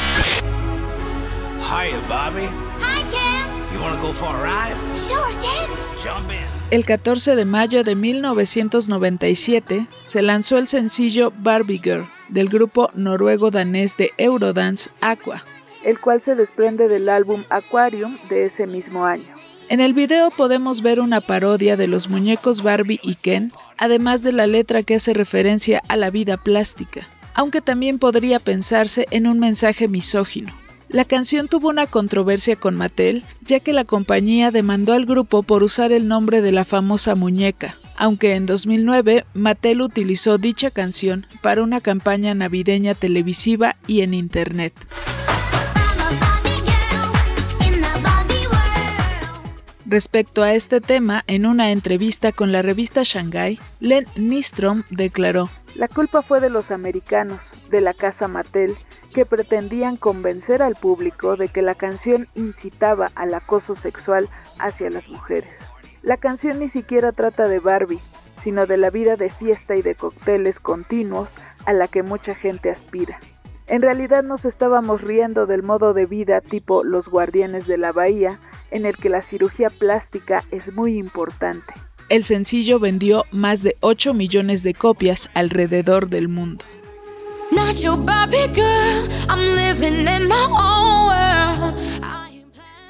[1.60, 2.46] Hiya, Bobby.
[2.80, 3.72] Hi, Ken.
[3.72, 4.76] You wanna go for a ride?
[4.96, 5.68] Sure, Ken.
[6.02, 6.46] Jump in.
[6.72, 13.96] El 14 de mayo de 1997 se lanzó el sencillo Barbie Girl del grupo noruego-danés
[13.96, 15.44] de Eurodance Aqua,
[15.84, 19.34] el cual se desprende del álbum Aquarium de ese mismo año.
[19.68, 24.32] En el video podemos ver una parodia de los muñecos Barbie y Ken, además de
[24.32, 27.06] la letra que hace referencia a la vida plástica,
[27.40, 30.52] aunque también podría pensarse en un mensaje misógino.
[30.90, 35.62] La canción tuvo una controversia con Mattel, ya que la compañía demandó al grupo por
[35.62, 41.62] usar el nombre de la famosa muñeca, aunque en 2009 Mattel utilizó dicha canción para
[41.62, 44.74] una campaña navideña televisiva y en Internet.
[49.90, 55.88] Respecto a este tema, en una entrevista con la revista Shanghai, Len Nistrom declaró, La
[55.88, 58.76] culpa fue de los americanos, de la casa Mattel,
[59.14, 64.28] que pretendían convencer al público de que la canción incitaba al acoso sexual
[64.58, 65.50] hacia las mujeres.
[66.02, 68.00] La canción ni siquiera trata de Barbie,
[68.42, 71.28] sino de la vida de fiesta y de cócteles continuos
[71.66, 73.18] a la que mucha gente aspira.
[73.66, 78.40] En realidad nos estábamos riendo del modo de vida tipo los guardianes de la bahía,
[78.70, 81.72] en el que la cirugía plástica es muy importante.
[82.10, 86.64] El sencillo vendió más de 8 millones de copias alrededor del mundo.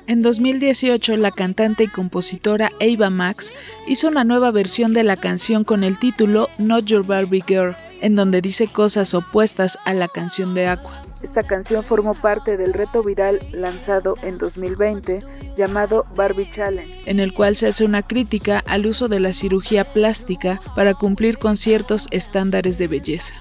[0.06, 3.52] En 2018, la cantante y compositora Ava Max
[3.86, 8.16] hizo una nueva versión de la canción con el título Not Your Barbie Girl, en
[8.16, 11.09] donde dice cosas opuestas a la canción de Aqua.
[11.22, 15.20] Esta canción formó parte del reto viral lanzado en 2020
[15.56, 19.84] llamado Barbie Challenge, en el cual se hace una crítica al uso de la cirugía
[19.84, 23.34] plástica para cumplir con ciertos estándares de belleza.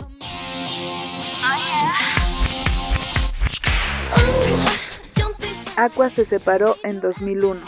[5.78, 7.62] Aqua se separó en 2001.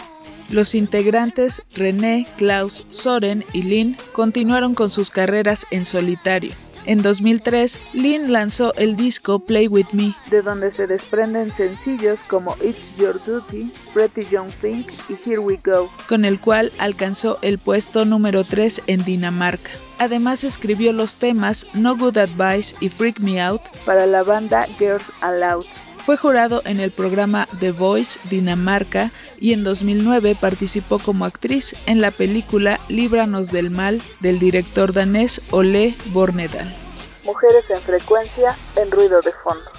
[0.50, 6.52] Los integrantes René, Klaus, Soren y Lynn continuaron con sus carreras en solitario.
[6.86, 12.56] En 2003, Lynn lanzó el disco Play With Me, de donde se desprenden sencillos como
[12.62, 17.60] It's Your Duty, Pretty Young Thing y Here We Go, con el cual alcanzó el
[17.60, 19.72] puesto número 3 en Dinamarca.
[20.00, 25.06] Además escribió los temas No Good Advice y Freak Me Out para la banda Girls
[25.22, 25.66] Aloud.
[26.06, 32.02] Fue jurado en el programa The Voice Dinamarca y en 2009 participó como actriz en
[32.02, 36.74] la película Líbranos del Mal del director danés Ole Bornedal.
[37.24, 39.72] Mujeres en frecuencia en ruido de fondo.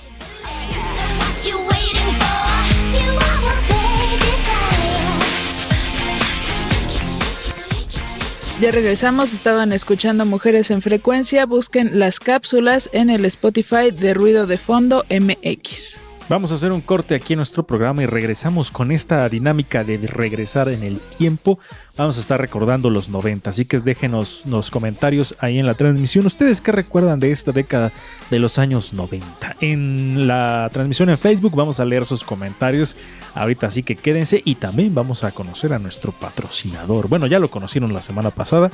[8.61, 14.47] Ya regresamos, estaban escuchando Mujeres en Frecuencia, busquen las cápsulas en el Spotify de Ruido
[14.47, 16.12] de Fondo MX.
[16.33, 19.99] Vamos a hacer un corte aquí en nuestro programa y regresamos con esta dinámica de
[19.99, 21.59] regresar en el tiempo.
[21.99, 26.25] Vamos a estar recordando los 90, así que déjenos los comentarios ahí en la transmisión.
[26.25, 27.93] ¿Ustedes qué recuerdan de esta década
[28.31, 29.57] de los años 90?
[29.61, 32.97] En la transmisión en Facebook vamos a leer sus comentarios
[33.35, 37.09] ahorita, así que quédense y también vamos a conocer a nuestro patrocinador.
[37.09, 38.71] Bueno, ya lo conocieron la semana pasada,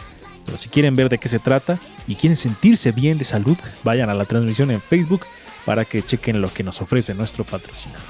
[0.47, 4.11] pero si quieren ver de qué se trata y quieren sentirse bien de salud, vayan
[4.11, 5.23] a la transmisión en Facebook
[5.68, 8.00] para que chequen lo que nos ofrece nuestro patrocinador.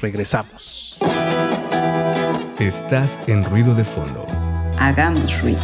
[0.00, 0.98] Regresamos.
[2.58, 4.26] Estás en ruido de fondo.
[4.78, 5.60] Hagamos ruido.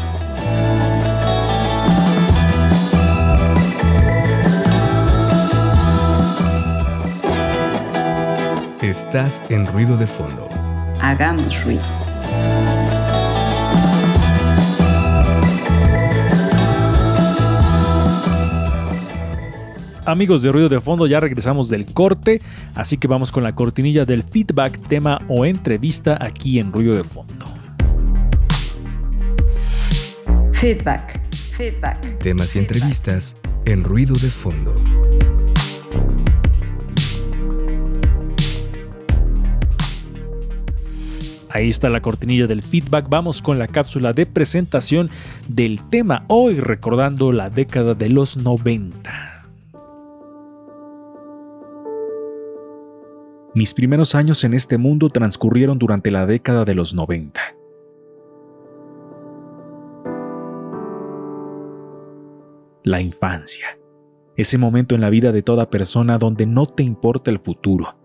[8.82, 10.50] Estás en ruido de fondo.
[11.00, 12.07] Hagamos ruido.
[20.08, 22.40] Amigos de Ruido de Fondo, ya regresamos del corte,
[22.74, 27.04] así que vamos con la cortinilla del feedback, tema o entrevista aquí en Ruido de
[27.04, 27.44] Fondo.
[30.54, 31.20] Feedback.
[31.58, 32.20] Feedback.
[32.20, 34.82] Temas y entrevistas en Ruido de Fondo.
[41.50, 43.10] Ahí está la cortinilla del feedback.
[43.10, 45.10] Vamos con la cápsula de presentación
[45.48, 49.27] del tema hoy recordando la década de los 90.
[53.58, 57.40] Mis primeros años en este mundo transcurrieron durante la década de los 90.
[62.84, 63.66] La infancia.
[64.36, 67.98] Ese momento en la vida de toda persona donde no te importa el futuro,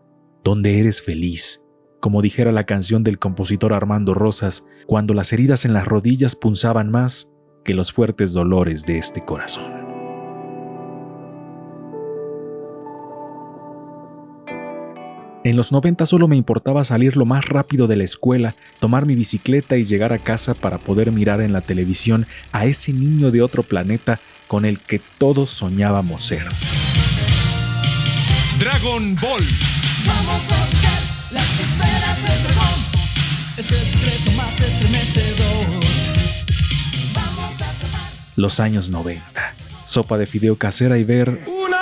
[0.44, 1.68] donde eres feliz,
[2.00, 6.90] como dijera la canción del compositor Armando Rosas, cuando las heridas en las rodillas punzaban
[6.90, 7.32] más
[7.64, 9.83] que los fuertes dolores de este corazón.
[15.46, 19.14] En los 90 solo me importaba salir lo más rápido de la escuela, tomar mi
[19.14, 23.42] bicicleta y llegar a casa para poder mirar en la televisión a ese niño de
[23.42, 26.46] otro planeta con el que todos soñábamos ser.
[28.58, 29.44] Dragon Ball.
[30.08, 31.02] Vamos a buscar
[31.32, 32.80] las esferas del dragón.
[33.58, 35.68] Es el secreto más estremecedor.
[37.14, 38.12] Vamos a tomar.
[38.38, 39.22] Los años 90.
[39.84, 41.42] Sopa de fideo casera y ver.
[41.48, 41.74] ¡Un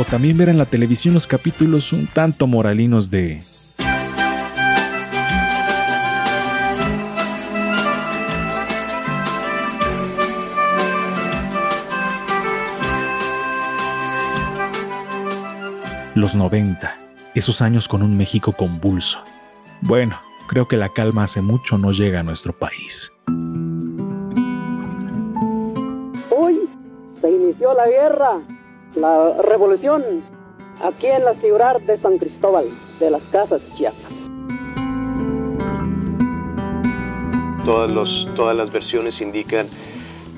[0.00, 3.38] o también ver en la televisión los capítulos un tanto moralinos de
[16.14, 16.98] Los 90,
[17.34, 19.22] esos años con un México convulso.
[19.82, 23.12] Bueno, creo que la calma hace mucho no llega a nuestro país.
[26.30, 26.68] Hoy
[27.20, 28.40] se inició la guerra
[28.94, 30.02] la revolución
[30.82, 32.66] aquí en la ciudad de San Cristóbal
[32.98, 34.12] de las Casas Chiapas.
[37.64, 39.68] Todas, los, todas las versiones indican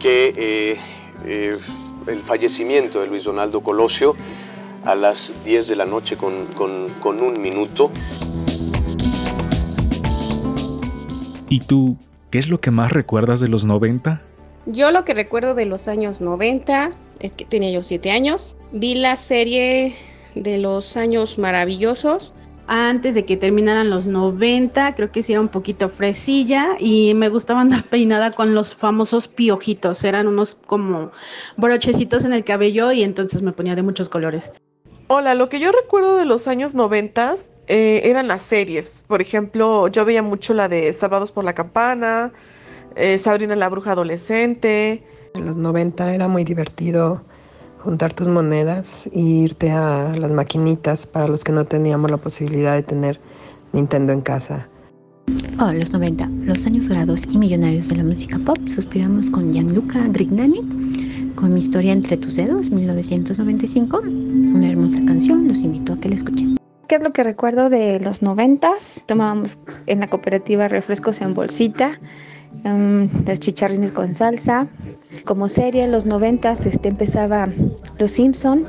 [0.00, 0.76] que eh,
[1.24, 1.58] eh,
[2.06, 4.14] el fallecimiento de Luis Donaldo Colosio
[4.84, 7.90] a las 10 de la noche con, con, con un minuto.
[11.48, 11.96] ¿Y tú,
[12.30, 14.20] qué es lo que más recuerdas de los 90?
[14.66, 16.90] Yo lo que recuerdo de los años 90
[17.22, 18.56] es que tenía yo siete años.
[18.72, 19.94] Vi la serie
[20.34, 22.34] de los años maravillosos.
[22.66, 27.28] Antes de que terminaran los 90, creo que sí era un poquito fresilla y me
[27.28, 30.04] gustaba andar peinada con los famosos piojitos.
[30.04, 31.10] Eran unos como
[31.56, 34.52] brochecitos en el cabello y entonces me ponía de muchos colores.
[35.08, 37.34] Hola, lo que yo recuerdo de los años 90
[37.66, 39.02] eh, eran las series.
[39.06, 42.32] Por ejemplo, yo veía mucho la de Salvados por la Campana,
[42.96, 45.02] eh, Sabrina la Bruja Adolescente,
[45.34, 47.22] en los 90 era muy divertido
[47.78, 52.74] juntar tus monedas e irte a las maquinitas para los que no teníamos la posibilidad
[52.74, 53.20] de tener
[53.72, 54.68] Nintendo en casa.
[55.60, 58.58] Oh, los 90, los años dorados y millonarios de la música pop.
[58.66, 64.00] Suspiramos con Gianluca Grignani, con Mi historia entre tus dedos, 1995.
[64.00, 66.56] Una hermosa canción, los invito a que la escuchen.
[66.88, 68.70] ¿Qué es lo que recuerdo de los 90?
[69.06, 71.98] Tomábamos en la cooperativa refrescos en bolsita
[72.64, 74.68] Um, las chicharrines con salsa.
[75.24, 77.48] Como serie, en los noventas este, empezaba
[77.98, 78.66] Los Simpson.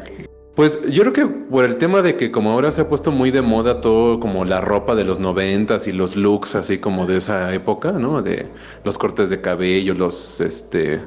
[0.56, 3.32] Pues yo creo que por el tema de que como ahora se ha puesto muy
[3.32, 7.18] de moda todo como la ropa de los noventas y los looks así como de
[7.18, 8.22] esa época, ¿no?
[8.22, 8.48] De
[8.84, 11.00] los cortes de cabello, los este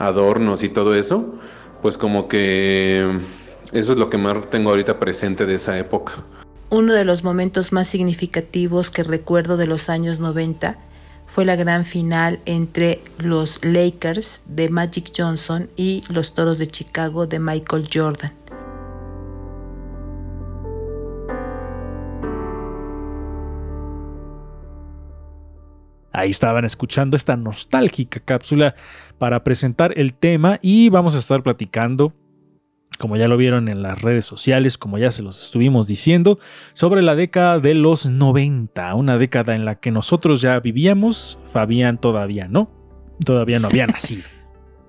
[0.00, 1.34] adornos y todo eso,
[1.82, 3.18] pues como que
[3.72, 6.12] eso es lo que más tengo ahorita presente de esa época.
[6.70, 10.76] Uno de los momentos más significativos que recuerdo de los años 90
[11.26, 17.26] fue la gran final entre los Lakers de Magic Johnson y los Toros de Chicago
[17.26, 18.32] de Michael Jordan.
[26.12, 28.76] Ahí estaban escuchando esta nostálgica cápsula
[29.18, 32.14] para presentar el tema y vamos a estar platicando
[33.04, 36.38] como ya lo vieron en las redes sociales, como ya se los estuvimos diciendo,
[36.72, 42.00] sobre la década de los 90, una década en la que nosotros ya vivíamos, Fabián
[42.00, 42.70] todavía no,
[43.22, 44.22] todavía no había nacido.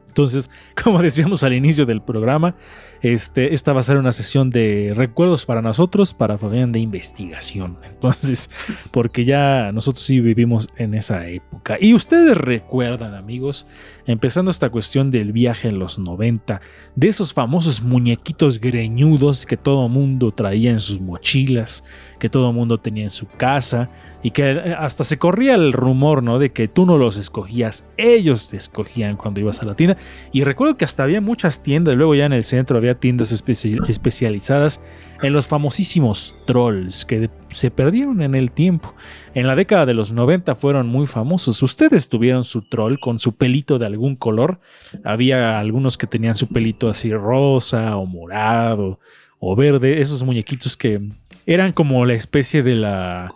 [0.07, 0.49] Entonces,
[0.81, 2.55] como decíamos al inicio del programa,
[3.01, 7.79] este, esta va a ser una sesión de recuerdos para nosotros, para Fabián de investigación.
[7.83, 8.49] Entonces,
[8.91, 11.75] porque ya nosotros sí vivimos en esa época.
[11.81, 13.67] Y ustedes recuerdan, amigos,
[14.05, 16.61] empezando esta cuestión del viaje en los 90,
[16.95, 21.83] de esos famosos muñequitos greñudos que todo mundo traía en sus mochilas,
[22.19, 23.89] que todo mundo tenía en su casa
[24.23, 26.39] y que hasta se corría el rumor, ¿no?
[26.39, 29.97] De que tú no los escogías, ellos te escogían cuando ibas a la tienda.
[30.31, 34.81] Y recuerdo que hasta había muchas tiendas, luego ya en el centro había tiendas especializadas
[35.21, 38.93] en los famosísimos trolls que se perdieron en el tiempo.
[39.33, 41.63] En la década de los 90 fueron muy famosos.
[41.63, 44.59] Ustedes tuvieron su troll con su pelito de algún color.
[45.03, 48.99] Había algunos que tenían su pelito así rosa o morado
[49.39, 50.01] o verde.
[50.01, 51.01] Esos muñequitos que
[51.45, 53.33] eran como la especie de la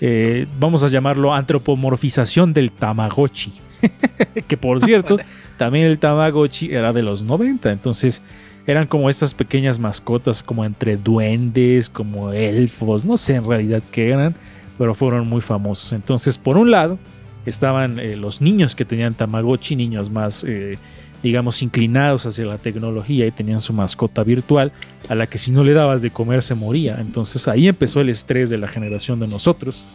[0.00, 3.52] eh, vamos a llamarlo antropomorfización del Tamagotchi.
[4.48, 5.18] que por cierto,
[5.56, 8.22] también el Tamagotchi era de los 90, entonces
[8.68, 14.10] eran como estas pequeñas mascotas, como entre duendes, como elfos, no sé en realidad qué
[14.10, 14.34] eran,
[14.76, 15.94] pero fueron muy famosos.
[15.94, 16.98] Entonces, por un lado,
[17.46, 20.76] estaban eh, los niños que tenían Tamagotchi, niños más, eh,
[21.22, 24.70] digamos, inclinados hacia la tecnología y tenían su mascota virtual,
[25.08, 26.98] a la que si no le dabas de comer se moría.
[27.00, 29.88] Entonces ahí empezó el estrés de la generación de nosotros,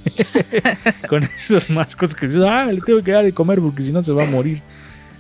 [1.09, 4.01] con esas mascotas que dices, ah, le tengo que dar de comer porque si no
[4.01, 4.63] se va a morir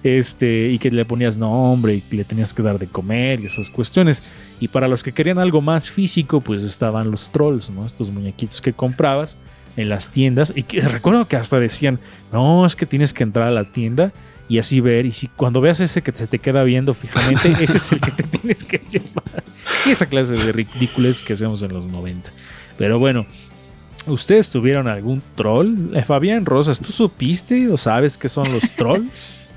[0.03, 3.69] este, y que le ponías nombre y le tenías que dar de comer y esas
[3.69, 4.21] cuestiones.
[4.59, 7.85] Y para los que querían algo más físico, pues estaban los trolls, ¿no?
[7.85, 9.37] Estos muñequitos que comprabas
[9.77, 11.99] en las tiendas y que recuerdo que hasta decían,
[12.31, 14.13] no, es que tienes que entrar a la tienda
[14.49, 17.77] y así ver, y si cuando veas ese que se te queda viendo fijamente, ese
[17.77, 19.43] es el que te tienes que llevar.
[19.85, 22.31] Y esa clase de ridículos que hacemos en los 90.
[22.77, 23.25] Pero bueno,
[24.05, 25.95] ¿ustedes tuvieron algún troll?
[25.95, 29.49] Eh, Fabián Rosas, ¿tú supiste o sabes qué son los trolls?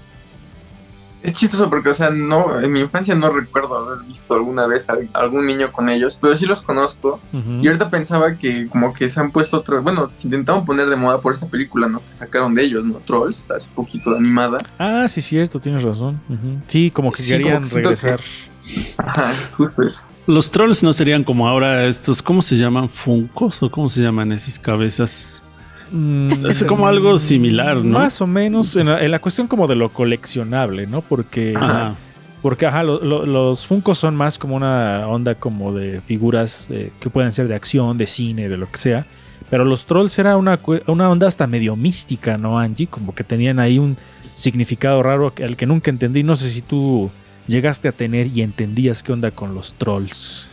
[1.27, 4.89] Es chistoso porque, o sea, no, en mi infancia no recuerdo haber visto alguna vez
[4.89, 7.21] a algún niño con ellos, pero sí los conozco.
[7.61, 10.95] Y ahorita pensaba que como que se han puesto otros, bueno, se intentaron poner de
[10.95, 11.99] moda por esta película, ¿no?
[11.99, 12.95] Que sacaron de ellos, ¿no?
[13.05, 14.59] Trolls, hace poquito de animada.
[14.79, 16.21] Ah, sí, cierto, tienes razón.
[16.69, 18.21] Sí, como que Sí, querían como que regresar.
[18.99, 20.05] Ajá, justo eso.
[20.29, 22.89] Los trolls no serían como ahora estos, ¿cómo se llaman?
[22.89, 23.63] ¿Funcos?
[23.65, 25.43] ¿O cómo se llaman esas cabezas?
[25.91, 27.99] Mm, Es como algo similar, ¿no?
[27.99, 31.01] Más o menos en la, en la cuestión como de lo coleccionable, ¿no?
[31.03, 31.95] Porque, Ajá.
[32.43, 36.93] porque ajá, lo- lo- los Funkos son más como una onda como de figuras eh,
[37.01, 39.07] que pueden ser de acción, de cine, de lo que sea.
[39.49, 40.59] Pero los trolls era una,
[40.89, 42.89] una onda hasta medio mística, ¿no, Angie?
[42.89, 43.97] Como que tenían ahí un
[44.35, 46.25] significado raro al que nunca entendí.
[46.25, 47.11] No sé si tú
[47.47, 50.51] llegaste a tener y entendías qué onda con los trolls.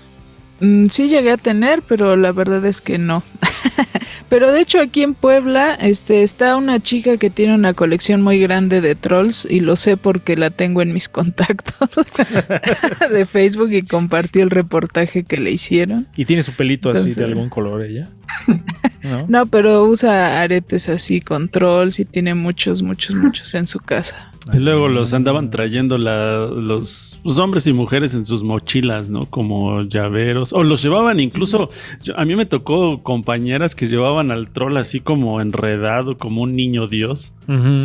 [0.63, 3.21] Mm, sí llegué a tener, pero la verdad es que no.
[4.29, 8.39] pero de hecho aquí en Puebla este, está una chica que tiene una colección muy
[8.39, 11.89] grande de trolls y lo sé porque la tengo en mis contactos
[13.11, 16.07] de Facebook y compartió el reportaje que le hicieron.
[16.15, 18.07] ¿Y tiene su pelito así de algún color ella?
[19.03, 19.25] ¿No?
[19.27, 24.31] No, pero usa aretes así con trolls y tiene muchos, muchos, muchos en su casa.
[24.51, 29.25] Y luego los andaban trayendo la- los, los hombres y mujeres en sus mochilas, ¿no?
[29.27, 30.51] Como llaveros.
[30.51, 31.69] O los llevaban incluso.
[32.03, 36.57] yo- a mí me tocó compañeras que llevaban al troll así como enredado, como un
[36.57, 37.33] niño Dios.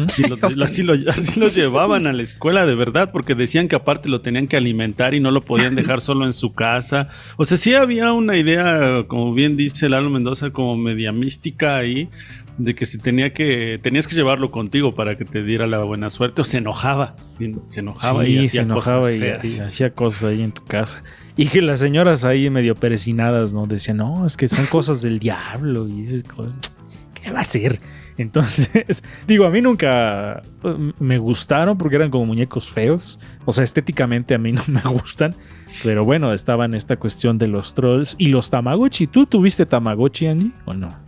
[0.07, 3.77] Así lo, así lo- así lo llevaban a la escuela de verdad, porque decían que
[3.77, 7.09] aparte lo tenían que alimentar y no lo podían dejar solo en su casa.
[7.37, 12.09] O sea, sí había una idea, como bien dice Lalo Mendoza, como media mística ahí,
[12.59, 16.11] de que se tenía que, tenías que llevarlo contigo para que te diera la buena
[16.11, 17.17] suerte, o se enojaba,
[17.69, 19.45] se enojaba Sí, y se hacía enojaba cosas y, feas.
[19.45, 21.03] y hacía cosas ahí en tu casa.
[21.37, 23.67] Y que las señoras ahí medio perecinadas, ¿no?
[23.67, 26.59] Decían, no, es que son cosas del diablo y esas cosas.
[27.15, 27.81] ¿Qué va a ser?
[28.17, 33.21] Entonces, digo, a mí nunca eh, me gustaron porque eran como muñecos feos.
[33.45, 35.37] O sea, estéticamente a mí no me gustan.
[35.85, 39.07] Pero bueno, estaba en esta cuestión de los trolls y los Tamagotchi.
[39.07, 40.51] ¿Tú tuviste Tamagotchi, Angie?
[40.65, 41.08] ¿O no?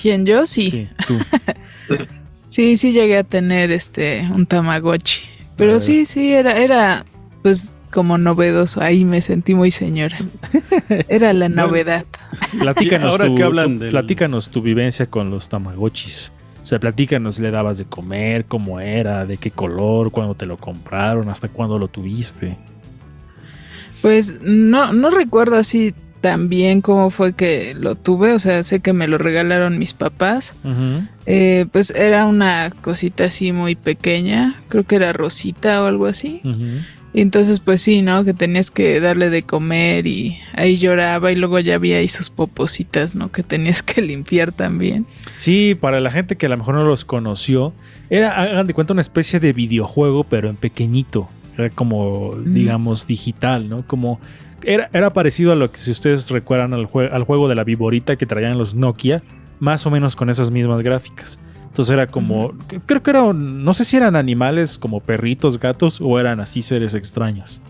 [0.00, 0.46] ¿Quién yo?
[0.46, 0.70] Sí.
[0.70, 1.18] Sí, tú.
[2.48, 5.20] Sí, sí llegué a tener este un Tamagotchi.
[5.56, 7.04] Pero sí, sí, era, era
[7.42, 8.82] pues como novedoso.
[8.82, 10.18] Ahí me sentí muy señora.
[11.08, 12.06] Era la novedad.
[12.58, 16.32] Platícanos, Ahora tu, que hablan tu- del- platícanos tu vivencia con los tamagotchis.
[16.60, 20.56] O sea, platícanos, le dabas de comer, cómo era, de qué color, cuándo te lo
[20.56, 22.56] compraron, hasta cuándo lo tuviste.
[24.02, 28.32] Pues no, no recuerdo así tan bien cómo fue que lo tuve.
[28.32, 30.54] O sea, sé que me lo regalaron mis papás.
[31.26, 34.60] Eh, pues era una cosita así muy pequeña.
[34.68, 36.42] Creo que era rosita o algo así.
[37.12, 38.24] Y entonces, pues sí, ¿no?
[38.24, 42.30] Que tenías que darle de comer y ahí lloraba y luego ya había ahí sus
[42.30, 43.32] popositas, ¿no?
[43.32, 45.06] Que tenías que limpiar también.
[45.36, 47.72] Sí, para la gente que a lo mejor no los conoció,
[48.10, 51.28] era, hagan de cuenta, una especie de videojuego, pero en pequeñito.
[51.58, 53.86] Era como, digamos, digital, ¿no?
[53.86, 54.20] Como.
[54.64, 57.64] Era, era parecido a lo que, si ustedes recuerdan, al, jue- al juego de la
[57.64, 59.22] viborita que traían los Nokia,
[59.58, 61.38] más o menos con esas mismas gráficas.
[61.68, 62.52] Entonces era como.
[62.86, 63.64] Creo que eran.
[63.64, 67.60] No sé si eran animales como perritos, gatos, o eran así seres extraños.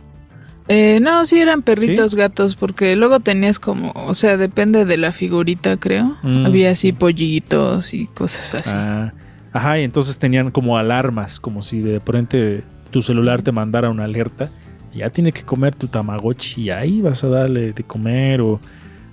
[0.68, 5.10] Eh, no, sí eran perritos gatos, porque luego tenías como, o sea, depende de la
[5.10, 6.16] figurita, creo.
[6.22, 6.46] Mm.
[6.46, 8.70] Había así pollitos y cosas así.
[8.72, 9.12] Ah,
[9.52, 12.62] ajá, y entonces tenían como alarmas, como si de repente
[12.92, 14.50] tu celular te mandara una alerta.
[14.94, 18.60] Ya tiene que comer tu tamagotchi y ahí vas a darle de comer o,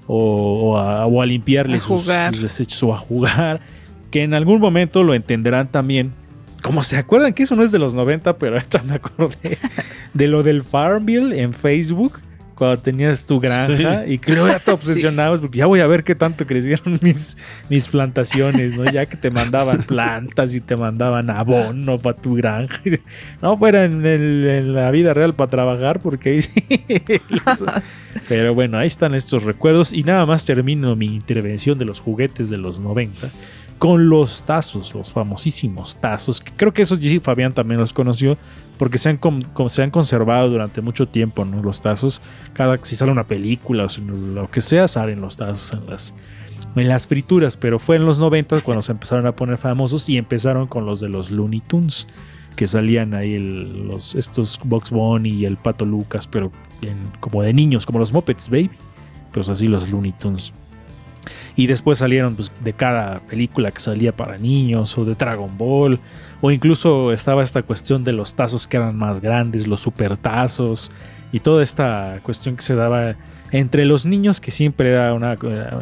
[0.08, 2.34] o, o a, o a limpiarle A sus, jugar.
[2.34, 3.60] sus desechos o a jugar.
[4.12, 6.14] Que en algún momento lo entenderán también.
[6.64, 9.58] Como se acuerdan que eso no es de los 90, pero ahorita me acordé
[10.14, 12.20] de lo del Farmville en Facebook.
[12.58, 14.14] Cuando tenías tu granja Sí.
[14.14, 17.38] y que luego ya te obsesionabas porque ya voy a ver qué tanto crecieron mis,
[17.70, 18.86] mis plantaciones, ¿no?
[18.92, 22.82] Ya que te mandaban plantas y te mandaban abono para tu granja.
[23.42, 26.64] No fuera en, el- en la vida real para trabajar porque ahí sí.
[28.28, 32.50] Pero bueno, ahí están estos recuerdos y nada más termino mi intervención de los juguetes
[32.50, 33.30] de los 90
[33.78, 38.38] con los tazos, los famosísimos tazos, creo que esos sí Fabián también los conoció
[38.78, 39.20] porque se han,
[39.68, 41.62] se han conservado durante mucho tiempo, ¿no?
[41.62, 42.22] Los tazos,
[42.54, 46.16] cada si sale una película o lo que sea, salen los tazos en las,
[46.76, 50.18] en las frituras, pero fue en los 90 cuando se empezaron a poner famosos y
[50.18, 52.08] empezaron con los de los Looney Tunes,
[52.56, 56.52] que salían ahí los, estos Box Bunny y el Pato Lucas, pero
[56.82, 58.72] en- como de niños, como los Muppets Baby,
[59.32, 60.54] pues así los Looney Tunes.
[61.58, 66.00] Y después salieron pues, de cada película que salía para niños o de Dragon Ball.
[66.40, 70.92] O incluso estaba esta cuestión de los tazos que eran más grandes, los supertazos.
[71.32, 73.16] Y toda esta cuestión que se daba
[73.52, 75.36] entre los niños que siempre era, una,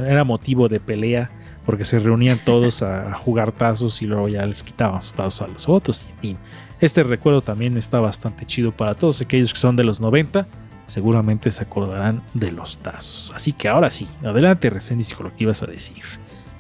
[0.08, 1.30] era motivo de pelea.
[1.66, 5.48] Porque se reunían todos a jugar tazos y luego ya les quitaban sus tazos a
[5.48, 6.06] los otros.
[6.08, 6.38] Y en fin,
[6.80, 10.48] este recuerdo también está bastante chido para todos aquellos que son de los 90
[10.88, 13.32] seguramente se acordarán de los tazos.
[13.36, 16.04] Así que ahora sí, adelante, Reséndiz, con lo que ibas a decir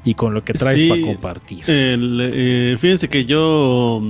[0.03, 1.69] y con lo que traes Sí, para compartir.
[1.69, 4.01] el, eh, fíjense que yo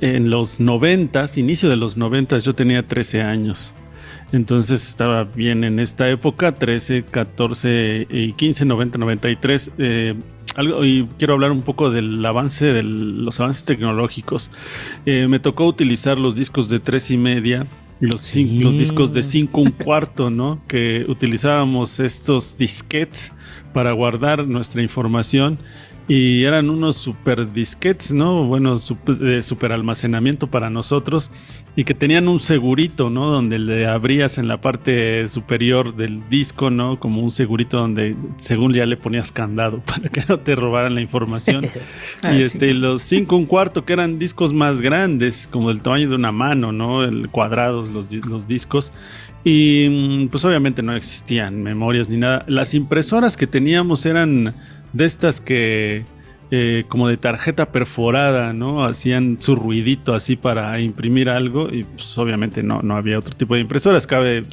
[0.00, 3.74] en los noventas, inicio de los noventas, yo tenía 13 años.
[4.32, 9.72] Entonces estaba bien en esta época, 13, 14 y 15, 90, 93.
[9.78, 10.14] eh,
[10.56, 14.50] algo, y quiero hablar un poco del avance de los avances tecnológicos.
[15.06, 17.66] Eh, me tocó utilizar los discos de tres y media
[18.00, 20.60] los, discos de 5 un cuarto, ¿no?
[20.66, 23.32] Que utilizábamos estos disquetes
[23.72, 25.58] para guardar nuestra información
[26.08, 28.44] y eran unos super disquetes, ¿no?
[28.46, 31.30] Bueno, de super almacenamiento para nosotros
[31.80, 33.30] y que tenían un segurito, ¿no?
[33.30, 37.00] Donde le abrías en la parte superior del disco, ¿no?
[37.00, 41.00] Como un segurito donde según ya le ponías candado para que no te robaran la
[41.00, 41.66] información.
[42.22, 42.56] Ah, y sí.
[42.56, 46.32] este, los 5 un cuarto que eran discos más grandes, como del tamaño de una
[46.32, 47.02] mano, ¿no?
[47.02, 48.92] El, cuadrados los discos.
[49.42, 52.44] Y mm, pues obviamente no existían memorias ni nada.
[52.46, 54.54] Las impresoras que teníamos eran
[54.92, 56.04] de estas que
[56.50, 58.84] eh, como de tarjeta perforada, ¿no?
[58.84, 63.54] Hacían su ruidito así para imprimir algo y pues obviamente no, no había otro tipo
[63.54, 64.06] de impresoras.
[64.06, 64.44] Cabe,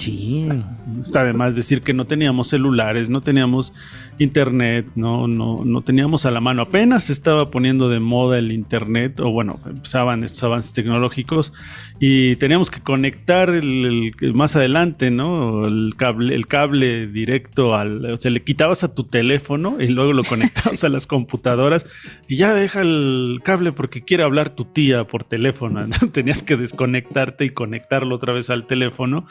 [1.02, 3.74] está de más decir que no teníamos celulares, no teníamos
[4.20, 6.62] internet, no, no, no teníamos a la mano.
[6.64, 11.54] Apenas se estaba poniendo de moda el internet, o bueno, empezaban estos avances tecnológicos
[12.00, 15.66] y teníamos que conectar el, el- más adelante, ¿no?
[15.68, 20.14] El cable, el cable directo al, o sea, le quitabas a tu teléfono y luego
[20.14, 21.86] lo conectabas a las computadoras
[22.27, 25.88] y ya deja el cable porque quiere hablar tu tía por teléfono.
[25.88, 25.95] ¿no?
[26.11, 29.27] Tenías que desconectarte y conectarlo otra vez al teléfono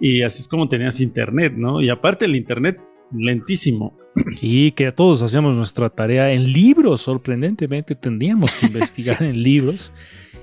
[0.00, 1.80] y así es como tenías internet, ¿no?
[1.80, 2.80] Y aparte el internet
[3.14, 3.96] lentísimo.
[4.40, 9.92] Y que todos hacíamos nuestra tarea en libros, sorprendentemente tendríamos que investigar en libros.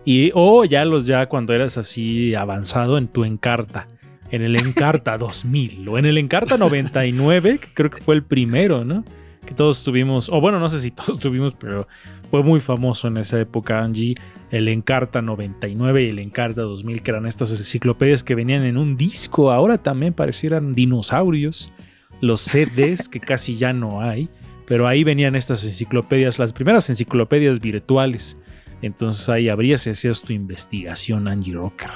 [0.06, 3.88] Y, o ya los ya cuando eras así avanzado en tu Encarta,
[4.32, 8.86] en el Encarta 2000 o en el Encarta 99, que creo que fue el primero,
[8.86, 9.04] ¿no?
[9.46, 11.88] Que todos tuvimos, o bueno, no sé si todos tuvimos, pero
[12.30, 14.16] fue muy famoso en esa época, Angie,
[14.52, 18.98] el Encarta 99 y el Encarta 2000, que eran estas enciclopedias que venían en un
[18.98, 21.74] disco, ahora también parecieran dinosaurios,
[22.22, 24.30] los CDs que casi ya no hay,
[24.66, 28.38] pero ahí venían estas enciclopedias, las primeras enciclopedias virtuales.
[28.82, 31.90] Entonces ahí abrías y hacías tu investigación, Angie Rocker.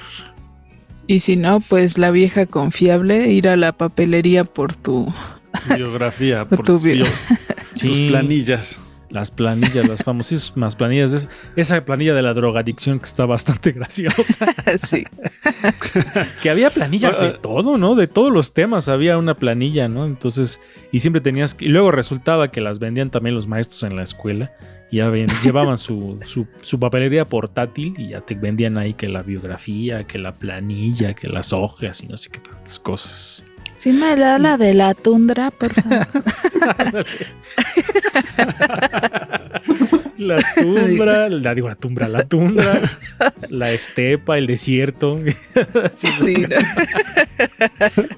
[1.05, 5.13] Y si no, pues la vieja confiable, ir a la papelería por tu...
[5.75, 7.05] Biografía, Por por tu tus, bio-
[8.07, 8.79] planillas.
[9.09, 11.13] Las planillas, las famosísimas planillas.
[11.13, 14.47] Es- esa planilla de la drogadicción que está bastante graciosa.
[14.77, 15.03] sí.
[16.41, 17.93] que había planillas de todo, ¿no?
[17.93, 20.05] De todos los temas había una planilla, ¿no?
[20.07, 21.65] Entonces, y siempre tenías que.
[21.65, 24.51] Y luego resultaba que las vendían también los maestros en la escuela.
[24.89, 29.09] Y ya ven- llevaban su, su, su papelería portátil y ya te vendían ahí que
[29.09, 33.43] la biografía, que la planilla, que las hojas y no sé qué tantas cosas.
[33.83, 36.07] Sí me da la de la tundra, por favor.
[40.17, 42.79] La tumbra, la digo la tumbra, la tundra,
[43.49, 45.19] la estepa, el desierto.
[45.91, 46.45] Sí.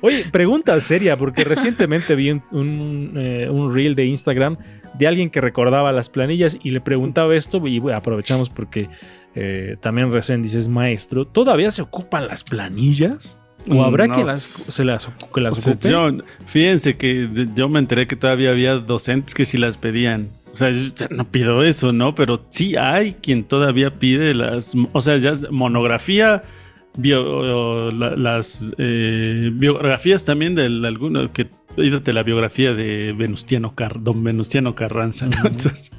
[0.01, 4.57] Oye, pregunta seria, porque recientemente vi un, un, eh, un reel de Instagram
[4.93, 8.87] de alguien que recordaba las planillas y le preguntaba esto, y bueno, aprovechamos porque
[9.33, 13.39] eh, también recién dices maestro, ¿todavía se ocupan las planillas?
[13.69, 15.91] ¿O habrá No que las, se las, que las O sea, ocupen?
[15.91, 16.11] yo,
[16.47, 20.29] fíjense que yo me enteré que todavía había docentes que sí las pedían.
[20.53, 22.15] O sea, yo no pido eso, ¿no?
[22.15, 24.73] Pero sí hay quien todavía pide las.
[24.93, 26.43] O sea, ya monografía
[26.97, 31.47] bio- la- las eh, biografías también de alguno que
[31.77, 35.35] ídate la biografía de Venustiano Car don Venustiano Carranza ¿no?
[35.47, 35.91] Entonces,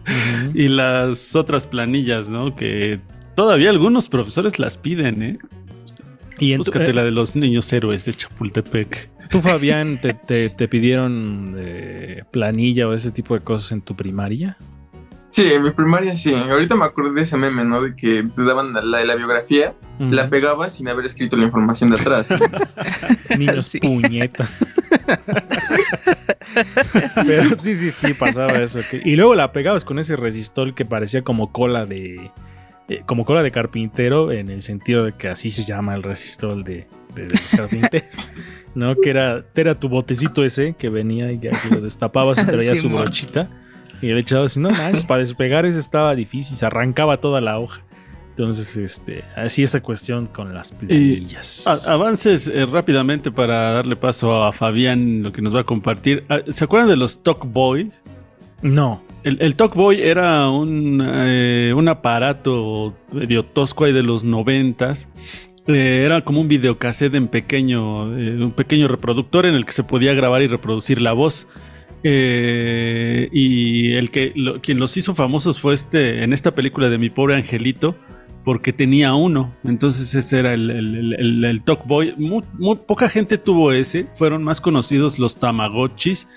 [0.55, 2.99] y las otras planillas no que
[3.35, 5.39] todavía algunos profesores las piden eh
[6.39, 10.51] y en- búscate eh, la de los niños héroes de Chapultepec ¿Tú, Fabián, te, te-
[10.51, 14.57] te pidieron eh, planilla o ese tipo de cosas en tu primaria?
[15.30, 16.32] Sí, en mi primaria sí.
[16.32, 17.82] Ahorita me acordé de ese meme, ¿no?
[17.82, 21.91] De que te daban la de la biografía, la pegabas sin haber escrito la información
[21.91, 22.28] de atrás.
[23.39, 24.49] Niños puñeta.
[27.26, 28.80] Pero sí, sí, sí, pasaba eso.
[29.05, 32.30] Y luego la pegabas con ese resistol que parecía como cola de.
[32.89, 36.62] Eh, como cola de carpintero, en el sentido de que así se llama el resistol
[36.64, 38.32] de, de- de los carpinteros.
[38.74, 38.95] ¿No?
[38.97, 42.89] Que era, era tu botecito ese que venía y ya lo destapabas y traía su
[42.89, 43.49] brochita.
[44.03, 47.59] Y le echabas así, no manches, para despegar ese estaba difícil, se arrancaba toda la
[47.59, 47.80] hoja.
[48.30, 51.66] Entonces, este, así esa cuestión con las planillas.
[51.66, 56.24] A- avances eh, rápidamente para darle paso a Fabián, lo que nos va a compartir.
[56.28, 58.03] Ah, ¿Se acuerdan de los Talk Boys?
[58.61, 59.03] No.
[59.27, 65.09] El, el Talk Boy era un, eh, aparato medio tosco de los noventas.
[65.66, 69.83] Eh, era como un videocassette en pequeño, eh, un pequeño reproductor en el que se
[69.83, 71.49] podía grabar y reproducir la voz.
[72.05, 77.11] Eh, y el que quien los hizo famosos fue este en esta película de Mi
[77.11, 77.97] pobre angelito,
[78.47, 79.53] porque tenía uno.
[79.64, 82.14] Entonces ese era el, el, el- el- el Talk Boy.
[82.16, 84.07] Muy, muy poca gente tuvo ese.
[84.14, 86.28] Fueron más conocidos los Tamagotchis.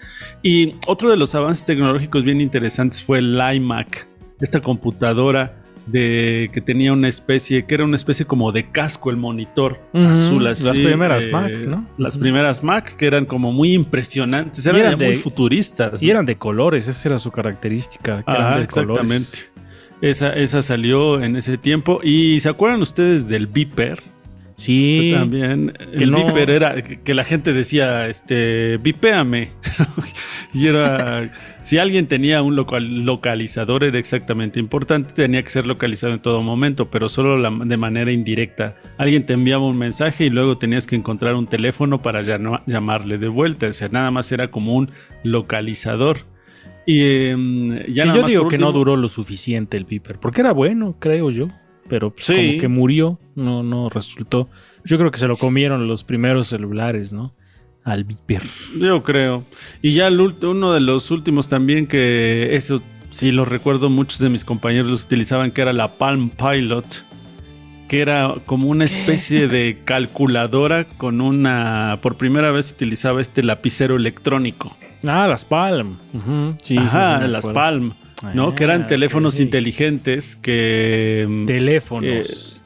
[0.43, 4.07] Y otro de los avances tecnológicos bien interesantes fue el iMac.
[4.41, 5.55] Esta computadora
[5.85, 10.45] de que tenía una especie, que era una especie como de casco el monitor azul
[10.47, 10.63] así.
[10.65, 11.87] las primeras eh, Mac, ¿no?
[11.97, 16.01] Las primeras Mac que eran como muy impresionantes, eran, eran muy futuristas.
[16.01, 16.11] Y ¿no?
[16.11, 18.23] eran de colores, esa era su característica.
[18.23, 19.03] Que eran Ajá, de exactamente.
[19.05, 19.51] colores.
[20.01, 21.99] Esa, esa salió en ese tiempo.
[22.03, 23.99] ¿Y se acuerdan ustedes del Viper?
[24.55, 25.11] Sí.
[25.13, 25.73] También.
[25.97, 29.51] Que el no- Viper era que la gente decía, este, vipéame.
[30.53, 31.31] y era,
[31.61, 36.41] si alguien tenía un local- localizador era exactamente importante, tenía que ser localizado en todo
[36.41, 38.75] momento, pero solo la- de manera indirecta.
[38.97, 43.17] Alguien te enviaba un mensaje y luego tenías que encontrar un teléfono para llama- llamarle
[43.17, 43.67] de vuelta.
[43.67, 44.91] O sea, nada más era como un
[45.23, 46.17] localizador.
[46.85, 50.41] Y em, ya Que nada yo digo que no duró lo suficiente el Piper, porque
[50.41, 51.49] era bueno, creo yo.
[51.87, 52.35] Pero pues, Sí.
[52.35, 54.47] como que murió, no, no resultó.
[54.85, 57.33] Yo creo que se lo comieron los primeros celulares, ¿no?
[57.83, 58.43] Al Viper.
[58.79, 59.43] Yo creo.
[59.81, 64.29] Y ya el uno de los últimos también que eso sí lo recuerdo, muchos de
[64.29, 66.85] mis compañeros los utilizaban, que era la Palm Pilot,
[67.87, 71.97] que era como una especie de calculadora con una...
[72.03, 74.77] Por primera vez utilizaba este lapicero electrónico.
[75.07, 75.97] Ah, las Palm.
[76.61, 77.47] Sí, sí, Ajá, sí, las.
[77.47, 77.93] Palm,
[78.33, 78.55] ¿no?
[78.55, 81.25] que eran Ah, teléfonos inteligentes que...
[81.27, 82.61] mm, Teléfonos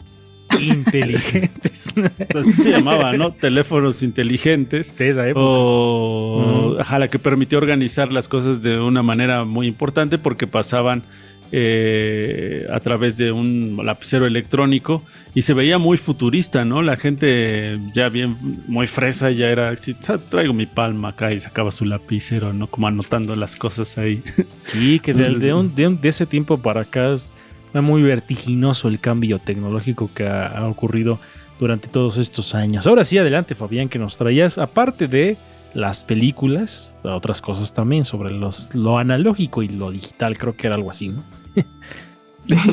[0.59, 1.93] inteligentes.
[2.35, 3.31] Así se llamaba, ¿no?
[3.33, 4.95] Teléfonos inteligentes.
[4.97, 5.45] De esa época.
[5.45, 11.03] O, ajá, la que permitió organizar las cosas de una manera muy importante porque pasaban
[11.51, 15.03] eh, a través de un lapicero electrónico
[15.35, 16.81] y se veía muy futurista, ¿no?
[16.81, 18.37] La gente ya bien,
[18.67, 22.67] muy fresa, ya era así, "Ah, traigo mi palma acá y sacaba su lapicero, ¿no?
[22.67, 24.21] Como anotando las cosas ahí.
[24.65, 27.35] Sí, que de, de un- de un- de ese tiempo para acá es
[27.73, 31.19] muy vertiginoso el cambio tecnológico que ha, ha ocurrido
[31.59, 32.85] durante todos estos años.
[32.87, 35.37] Ahora sí, adelante Fabián, que nos traías, aparte de
[35.73, 40.75] las películas, otras cosas también sobre los, lo analógico y lo digital, creo que era
[40.75, 41.23] algo así, ¿no?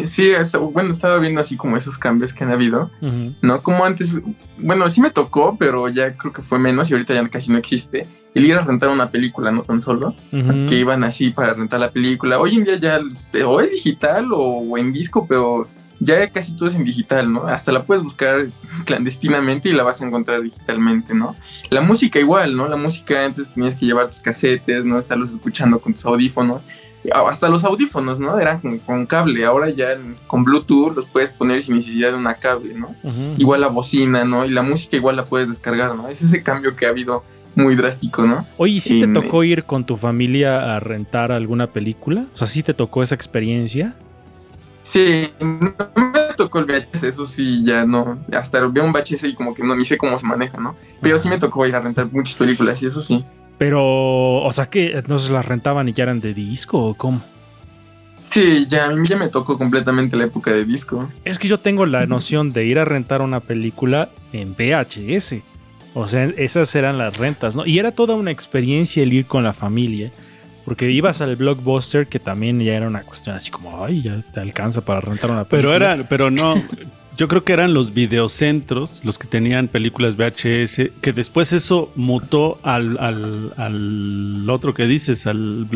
[0.05, 0.31] Sí,
[0.73, 2.91] bueno, estaba viendo así como esos cambios que han habido.
[3.41, 3.63] ¿no?
[3.63, 4.21] Como antes,
[4.59, 7.59] bueno, sí me tocó, pero ya creo que fue menos y ahorita ya casi no
[7.59, 8.07] existe.
[8.35, 11.91] El ir a rentar una película, no tan solo, que iban así para rentar la
[11.91, 12.39] película.
[12.39, 13.01] Hoy en día ya
[13.47, 15.67] o es digital o, o en disco, pero
[16.01, 17.47] ya casi todo es en digital, ¿no?
[17.47, 18.47] Hasta la puedes buscar
[18.87, 21.37] clandestinamente y la vas a encontrar digitalmente, ¿no?
[21.71, 22.69] La música igual, ¿no?
[22.69, 24.99] La música antes tenías que llevar tus casetes, ¿no?
[24.99, 26.63] Estarlos escuchando con tus audífonos.
[27.15, 28.39] Hasta los audífonos, ¿no?
[28.39, 29.45] Eran con, con cable.
[29.45, 29.97] Ahora ya
[30.27, 32.95] con Bluetooth los puedes poner sin necesidad de una cable, ¿no?
[33.39, 34.45] Igual la bocina, ¿no?
[34.45, 36.09] Y la música igual la puedes descargar, ¿no?
[36.09, 37.25] Es ese cambio que ha habido
[37.55, 38.47] muy drástico, ¿no?
[38.59, 42.27] Oye, ¿y si En- te tocó ir con tu familia a rentar alguna película?
[42.35, 43.95] O sea, ¿sí te tocó esa experiencia?
[44.91, 48.19] Sí, no me tocó el VHS, eso sí, ya no.
[48.33, 50.75] Hasta veo un VHS y como que no ni sé cómo se maneja, ¿no?
[51.01, 53.25] Pero sí me tocó ir a rentar muchas películas y eso sí.
[53.57, 57.23] Pero, o sea, que entonces las rentaban y ya eran de disco o cómo?
[58.23, 61.09] Sí, ya a mí ya me tocó completamente la época de disco.
[61.25, 65.37] Es que yo tengo la noción de ir a rentar una película en VHS.
[65.95, 67.65] O sea, esas eran las rentas, ¿no?
[67.65, 70.11] Y era toda una experiencia el ir con la familia.
[70.65, 74.41] Porque ibas al blockbuster, que también ya era una cuestión así como, ay, ya te
[74.41, 75.95] alcanza para rentar una Pero película.
[75.95, 76.63] era, pero no.
[77.17, 82.59] yo creo que eran los videocentros los que tenían películas VHS, que después eso mutó
[82.63, 85.67] al, al, al otro que dices, al...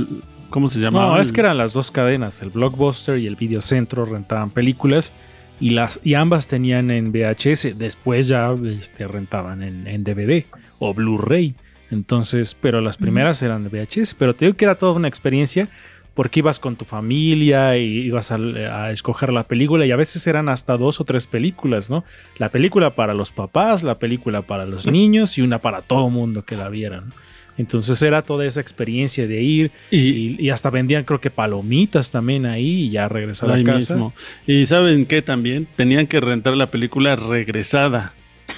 [0.51, 1.07] ¿Cómo se llama?
[1.07, 5.13] No, es que eran las dos cadenas, el Blockbuster y el Videocentro rentaban películas
[5.61, 10.45] y, las, y ambas tenían en VHS, después ya este, rentaban en, en DVD
[10.79, 11.55] o Blu-ray.
[11.91, 15.69] Entonces, pero las primeras eran de VHS, pero te digo que era toda una experiencia
[16.15, 20.27] porque ibas con tu familia y ibas a, a, escoger la película y a veces
[20.27, 22.05] eran hasta dos o tres películas, ¿no?
[22.39, 26.45] La película para los papás, la película para los niños y una para todo mundo
[26.45, 27.13] que la vieran.
[27.57, 32.47] Entonces era toda esa experiencia de ir y, y hasta vendían creo que palomitas también
[32.47, 33.95] ahí y ya regresar a casa.
[33.95, 34.13] Mismo.
[34.47, 38.13] Y saben qué también tenían que rentar la película regresada.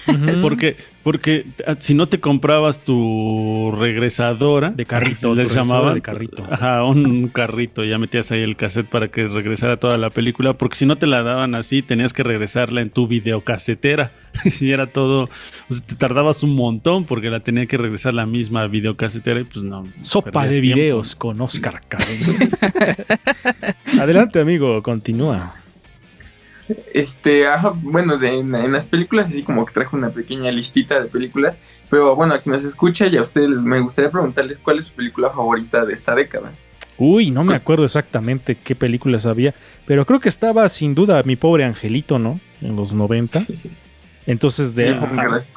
[0.07, 0.43] Uh -huh.
[0.43, 1.47] Porque, porque
[1.79, 7.85] si no te comprabas tu regresadora de carrito, les llamaba de carrito, ajá, un carrito,
[7.85, 11.07] ya metías ahí el cassette para que regresara toda la película, porque si no te
[11.07, 14.13] la daban así, tenías que regresarla en tu videocasetera
[14.61, 15.29] y era todo,
[15.69, 19.45] o sea, te tardabas un montón porque la tenía que regresar la misma videocasetera y
[19.45, 19.85] pues no.
[20.03, 20.77] Sopa de tiempo.
[20.77, 21.81] videos con Oscar
[24.01, 25.55] Adelante, amigo, continúa.
[26.93, 31.01] Este, ajá, bueno, de, en, en, las películas así como que trajo una pequeña listita
[31.01, 31.57] de películas,
[31.89, 34.95] pero bueno, a quien nos escucha y a ustedes me gustaría preguntarles cuál es su
[34.95, 36.53] película favorita de esta década.
[36.99, 39.55] Uy, no me acuerdo exactamente qué películas había,
[39.85, 42.41] pero creo que estaba sin duda mi pobre angelito, ¿no?
[42.62, 43.45] En los 90.
[44.27, 44.95] Entonces, de...
[44.95, 45.53] Sí,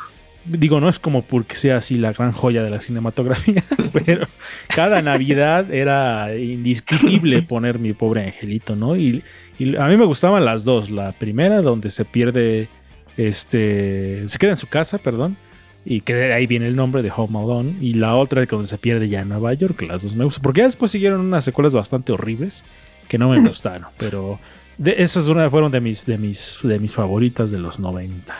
[0.45, 3.63] digo, no es como porque sea así la gran joya de la cinematografía,
[3.93, 4.27] pero
[4.67, 8.95] cada Navidad era indiscutible poner mi pobre angelito, ¿no?
[8.95, 9.23] Y,
[9.57, 10.89] y, a mí me gustaban las dos.
[10.89, 12.69] La primera, donde se pierde,
[13.17, 15.37] este, se queda en su casa, perdón,
[15.85, 17.75] y que de ahí viene el nombre de Home Alone.
[17.81, 20.43] Y la otra, donde se pierde ya en Nueva York, las dos me gustan.
[20.43, 22.63] Porque ya después siguieron unas secuelas bastante horribles
[23.07, 24.39] que no me gustaron, pero
[24.77, 28.35] de, esas fueron de mis, de, mis, de mis favoritas de los 90.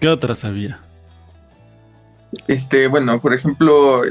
[0.00, 0.85] ¿Qué otras había?
[2.46, 4.02] Este, bueno, por ejemplo,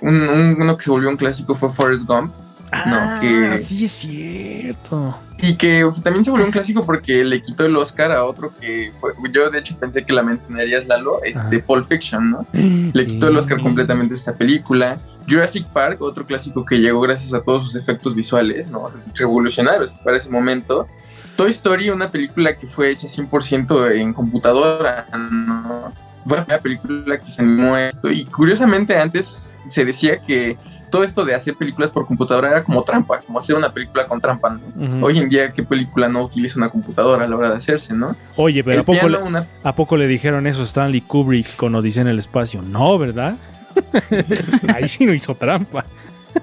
[0.00, 2.32] un, un, uno que se volvió un clásico fue Forrest Gump.
[2.74, 5.18] Ah, no, que, sí es cierto.
[5.38, 8.92] Y que también se volvió un clásico porque le quitó el Oscar a otro que
[8.98, 11.66] fue, yo de hecho pensé que la mencionarías Lalo, este Ajá.
[11.66, 12.46] Pulp Fiction, ¿no?
[12.52, 14.98] Le quitó el Oscar completamente a esta película.
[15.28, 18.90] Jurassic Park, otro clásico que llegó gracias a todos sus efectos visuales, ¿no?
[19.14, 20.88] Revolucionarios para ese momento.
[21.36, 25.92] Toy Story, una película que fue hecha 100% en computadora, ¿no?
[26.26, 28.10] Fue la primera película que se animó a esto.
[28.10, 30.56] Y curiosamente antes se decía que
[30.92, 34.20] todo esto de hacer películas por computadora era como trampa, como hacer una película con
[34.20, 34.50] trampa.
[34.50, 34.60] ¿no?
[34.76, 35.04] Uh -huh.
[35.04, 38.14] Hoy en día, ¿qué película no utiliza una computadora a la hora de hacerse, no?
[38.36, 39.46] Oye, pero ¿a poco, le, una...
[39.64, 42.60] ¿a poco, le, dijeron eso Stanley Kubrick con Odisea en el espacio?
[42.62, 43.36] No, ¿verdad?
[44.74, 45.84] Ahí sí no hizo trampa.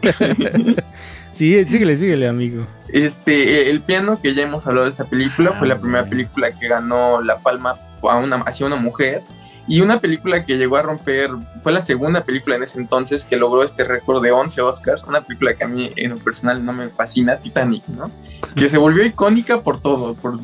[1.31, 2.65] sí, síguele, síguele, amigo.
[2.87, 6.51] Este, el piano que ya hemos hablado de esta película ah, fue la primera película
[6.51, 9.21] que ganó la palma a una, hacia una mujer
[9.69, 11.29] y una película que llegó a romper,
[11.61, 15.21] fue la segunda película en ese entonces que logró este récord de 11 Oscars, una
[15.21, 18.09] película que a mí en lo personal no me fascina, Titanic, ¿no?
[18.55, 20.39] Que se volvió icónica por todo, por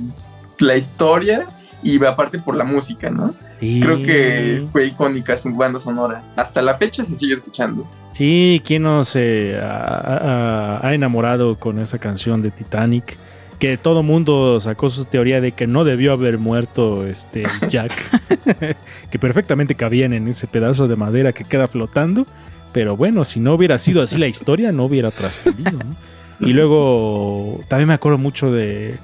[0.59, 1.47] la historia
[1.81, 3.33] y aparte por la música, ¿no?
[3.59, 3.79] Sí.
[3.81, 6.23] Creo que fue icónica su banda sonora.
[6.35, 7.87] Hasta la fecha se sigue escuchando.
[8.11, 13.17] Sí, ¿quién no se ha, ha, ha enamorado con esa canción de Titanic?
[13.59, 17.93] Que todo mundo sacó su teoría de que no debió haber muerto este Jack,
[19.09, 22.27] que perfectamente cabían en ese pedazo de madera que queda flotando,
[22.73, 25.71] pero bueno, si no hubiera sido así la historia, no hubiera trascendido.
[25.71, 25.95] ¿no?
[26.39, 28.97] Y luego también me acuerdo mucho de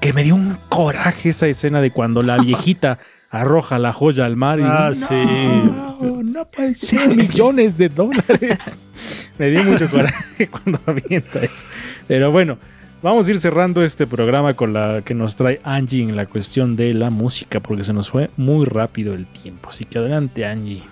[0.00, 2.98] que me dio un coraje esa escena de cuando la viejita
[3.30, 6.12] arroja la joya al mar y ah, no, sí.
[6.24, 8.58] no puede ser millones de dólares.
[9.38, 11.64] me dio mucho coraje cuando avienta eso.
[12.08, 12.58] Pero bueno,
[13.02, 16.76] Vamos a ir cerrando este programa con la que nos trae Angie en la cuestión
[16.76, 19.70] de la música, porque se nos fue muy rápido el tiempo.
[19.70, 20.84] Así que adelante, Angie.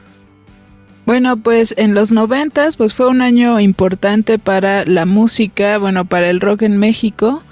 [1.07, 6.29] Bueno, pues en los noventas, pues fue un año importante para la música, bueno, para
[6.31, 7.45] el rock en México.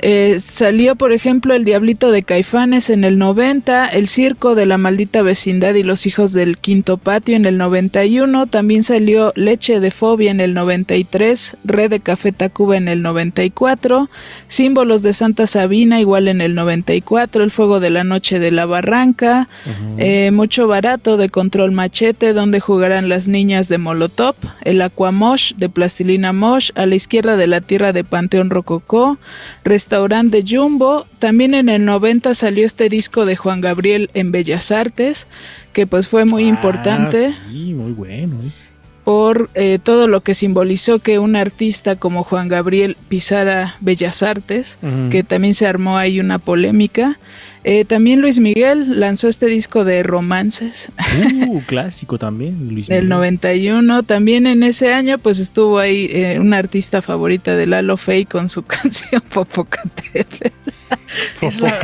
[0.00, 4.78] Eh, salió, por ejemplo, El Diablito de Caifanes en el 90, El Circo de la
[4.78, 9.90] Maldita Vecindad y los Hijos del Quinto Patio en el 91, también salió Leche de
[9.90, 14.08] Fobia en el 93, Red de Café Tacuba en el 94,
[14.48, 18.66] Símbolos de Santa Sabina igual en el 94, El Fuego de la Noche de la
[18.66, 19.94] Barranca, uh -huh.
[19.98, 25.68] eh, Mucho Barato de Control Machete, donde jugarán las niñas de Molotov, El Aquamosh de
[25.68, 29.18] Plastilina Mosh, A la izquierda de la Tierra de Panteón Rococó,
[29.76, 31.06] Restaurante Jumbo.
[31.18, 35.26] También en el 90 salió este disco de Juan Gabriel en Bellas Artes,
[35.74, 37.34] que pues fue muy ah, importante.
[37.50, 38.72] Sí, muy bueno es.
[39.04, 44.78] por eh, todo lo que simbolizó que un artista como Juan Gabriel pisara Bellas Artes,
[45.10, 47.18] que también se armó ahí una polémica.
[47.68, 50.88] Eh, también Luis Miguel lanzó este disco de romances
[51.48, 53.08] Uh, clásico también, Luis del Miguel.
[53.08, 54.02] 91.
[54.04, 58.48] También en ese año pues estuvo ahí eh, una artista favorita de Lalo Fey con
[58.48, 60.46] su canción Popocatépetl.
[61.40, 61.74] Es la,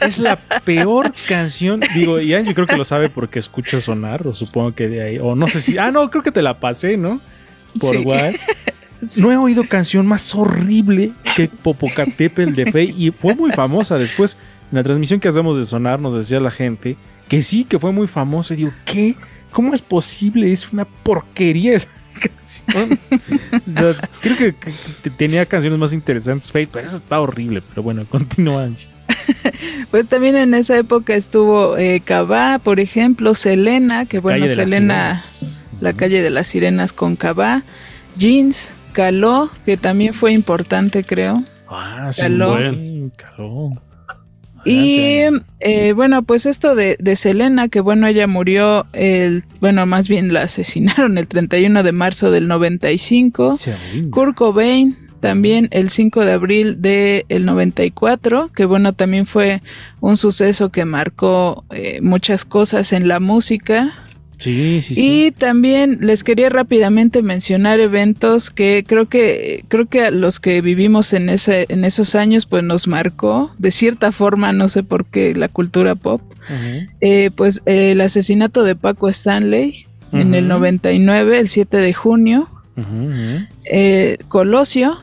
[0.00, 1.80] es la peor canción.
[1.94, 5.18] Digo, y Angie creo que lo sabe porque escucha sonar, o supongo que de ahí.
[5.20, 5.78] O no sé si.
[5.78, 7.20] Ah, no, creo que te la pasé, ¿no?
[7.78, 8.02] Por Sí.
[8.04, 8.34] WhatsApp.
[9.18, 13.98] No he oído canción más horrible que Popocatépetl de Fey y fue muy famosa.
[13.98, 14.38] Después,
[14.70, 16.96] en la transmisión que hacemos de sonar, nos decía la gente
[17.28, 18.54] que sí, que fue muy famosa.
[18.54, 19.14] Y digo, ¿qué?
[19.52, 20.52] ¿Cómo es posible?
[20.52, 21.88] Es una porquería esa
[22.20, 22.98] canción.
[23.66, 24.54] O sea, creo que,
[25.16, 27.62] tenía canciones más interesantes, pero esa está horrible.
[27.68, 28.88] Pero bueno, continúa, Angie.
[29.90, 35.18] Pues también en esa época estuvo eh, Cabá, por ejemplo, Selena, que bueno, Selena,
[35.80, 37.62] la calle de las sirenas con Cabá,
[38.16, 41.44] Jeans, Caló, que también fue importante, creo.
[41.68, 42.56] Ah, sí, Caló.
[42.56, 43.10] buen.
[43.10, 43.70] Caló.
[44.66, 45.20] Y
[45.60, 50.32] eh, bueno, pues esto de, de Selena, que bueno, ella murió el, bueno, más bien
[50.32, 53.56] la asesinaron el 31 de marzo del 95.
[54.10, 59.62] Kurt Cobain también el 5 de abril del 94, que bueno, también fue
[60.00, 63.94] un suceso que marcó eh, muchas cosas en la música.
[64.38, 65.26] Sí, sí, sí.
[65.26, 70.60] Y también les quería rápidamente mencionar eventos que creo que creo que a los que
[70.60, 75.06] vivimos en ese en esos años pues nos marcó de cierta forma, no sé por
[75.06, 76.20] qué la cultura pop.
[77.00, 80.54] Eh, pues eh, el asesinato de Paco Stanley en el Ujú.
[80.54, 82.48] 99, el 7 de junio.
[83.64, 84.98] Eh, Colosio,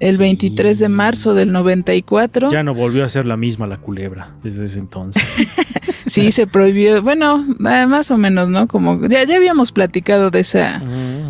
[0.00, 2.48] el 23 de marzo del 94.
[2.50, 5.22] Ya no volvió a ser la misma la culebra desde ese entonces.
[6.06, 7.02] Sí, se prohibió.
[7.02, 8.66] Bueno, más o menos, ¿no?
[8.68, 10.82] Como ya, ya habíamos platicado de, esa,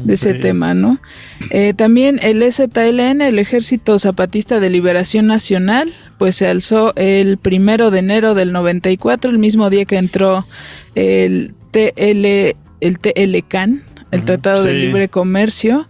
[0.04, 0.40] de ese sí.
[0.40, 0.98] tema, ¿no?
[1.50, 7.90] Eh, también el ZLN, el Ejército Zapatista de Liberación Nacional, pues se alzó el primero
[7.90, 10.42] de enero del 94, el mismo día que entró
[10.94, 14.74] el TL, el TLCAN, el Tratado de.
[14.74, 15.88] Libre Comercio.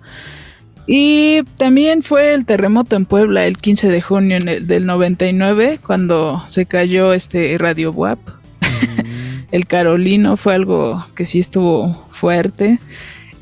[0.86, 5.78] Y también fue el terremoto en Puebla el 15 de junio en el- del 99,
[5.84, 8.18] cuando se cayó este Radio WAP.
[9.52, 12.80] El Carolino fue algo que sí estuvo fuerte.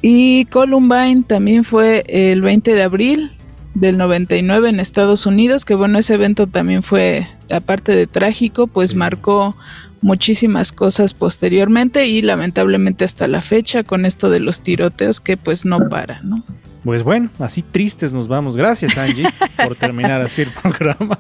[0.03, 3.33] Y Columbine también fue el 20 de abril
[3.75, 8.95] del 99 en Estados Unidos, que bueno, ese evento también fue, aparte de trágico, pues
[8.95, 9.57] marcó
[10.03, 15.65] muchísimas cosas posteriormente y lamentablemente hasta la fecha con esto de los tiroteos que pues
[15.65, 16.43] no para, ¿no?
[16.85, 18.57] Pues bueno, así tristes nos vamos.
[18.57, 19.27] Gracias, Angie,
[19.65, 21.19] por terminar así el programa.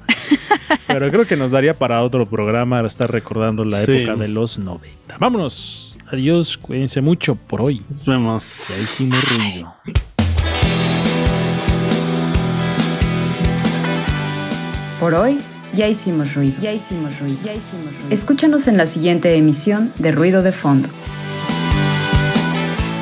[0.86, 3.92] Pero creo que nos daría para otro programa estar recordando la Sí.
[3.92, 5.18] época de los 90.
[5.18, 5.98] Vámonos.
[6.10, 7.82] Adiós, cuídense mucho por hoy.
[7.88, 8.66] Nos vemos.
[8.68, 9.74] Ya hicimos ruido.
[14.98, 15.38] Por hoy
[15.72, 16.56] ya hicimos ruido.
[16.60, 17.38] Ya hicimos ruido.
[17.44, 18.08] Ya hicimos ruido.
[18.10, 20.88] Escúchanos en la siguiente emisión de Ruido de Fondo.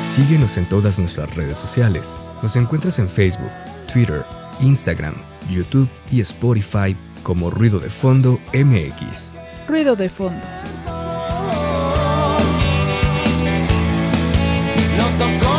[0.03, 2.21] Síguenos en todas nuestras redes sociales.
[2.41, 3.51] Nos encuentras en Facebook,
[3.91, 4.25] Twitter,
[4.61, 5.15] Instagram,
[5.49, 9.33] YouTube y Spotify como Ruido de Fondo MX.
[9.67, 10.47] Ruido de fondo.
[14.97, 15.58] No tocó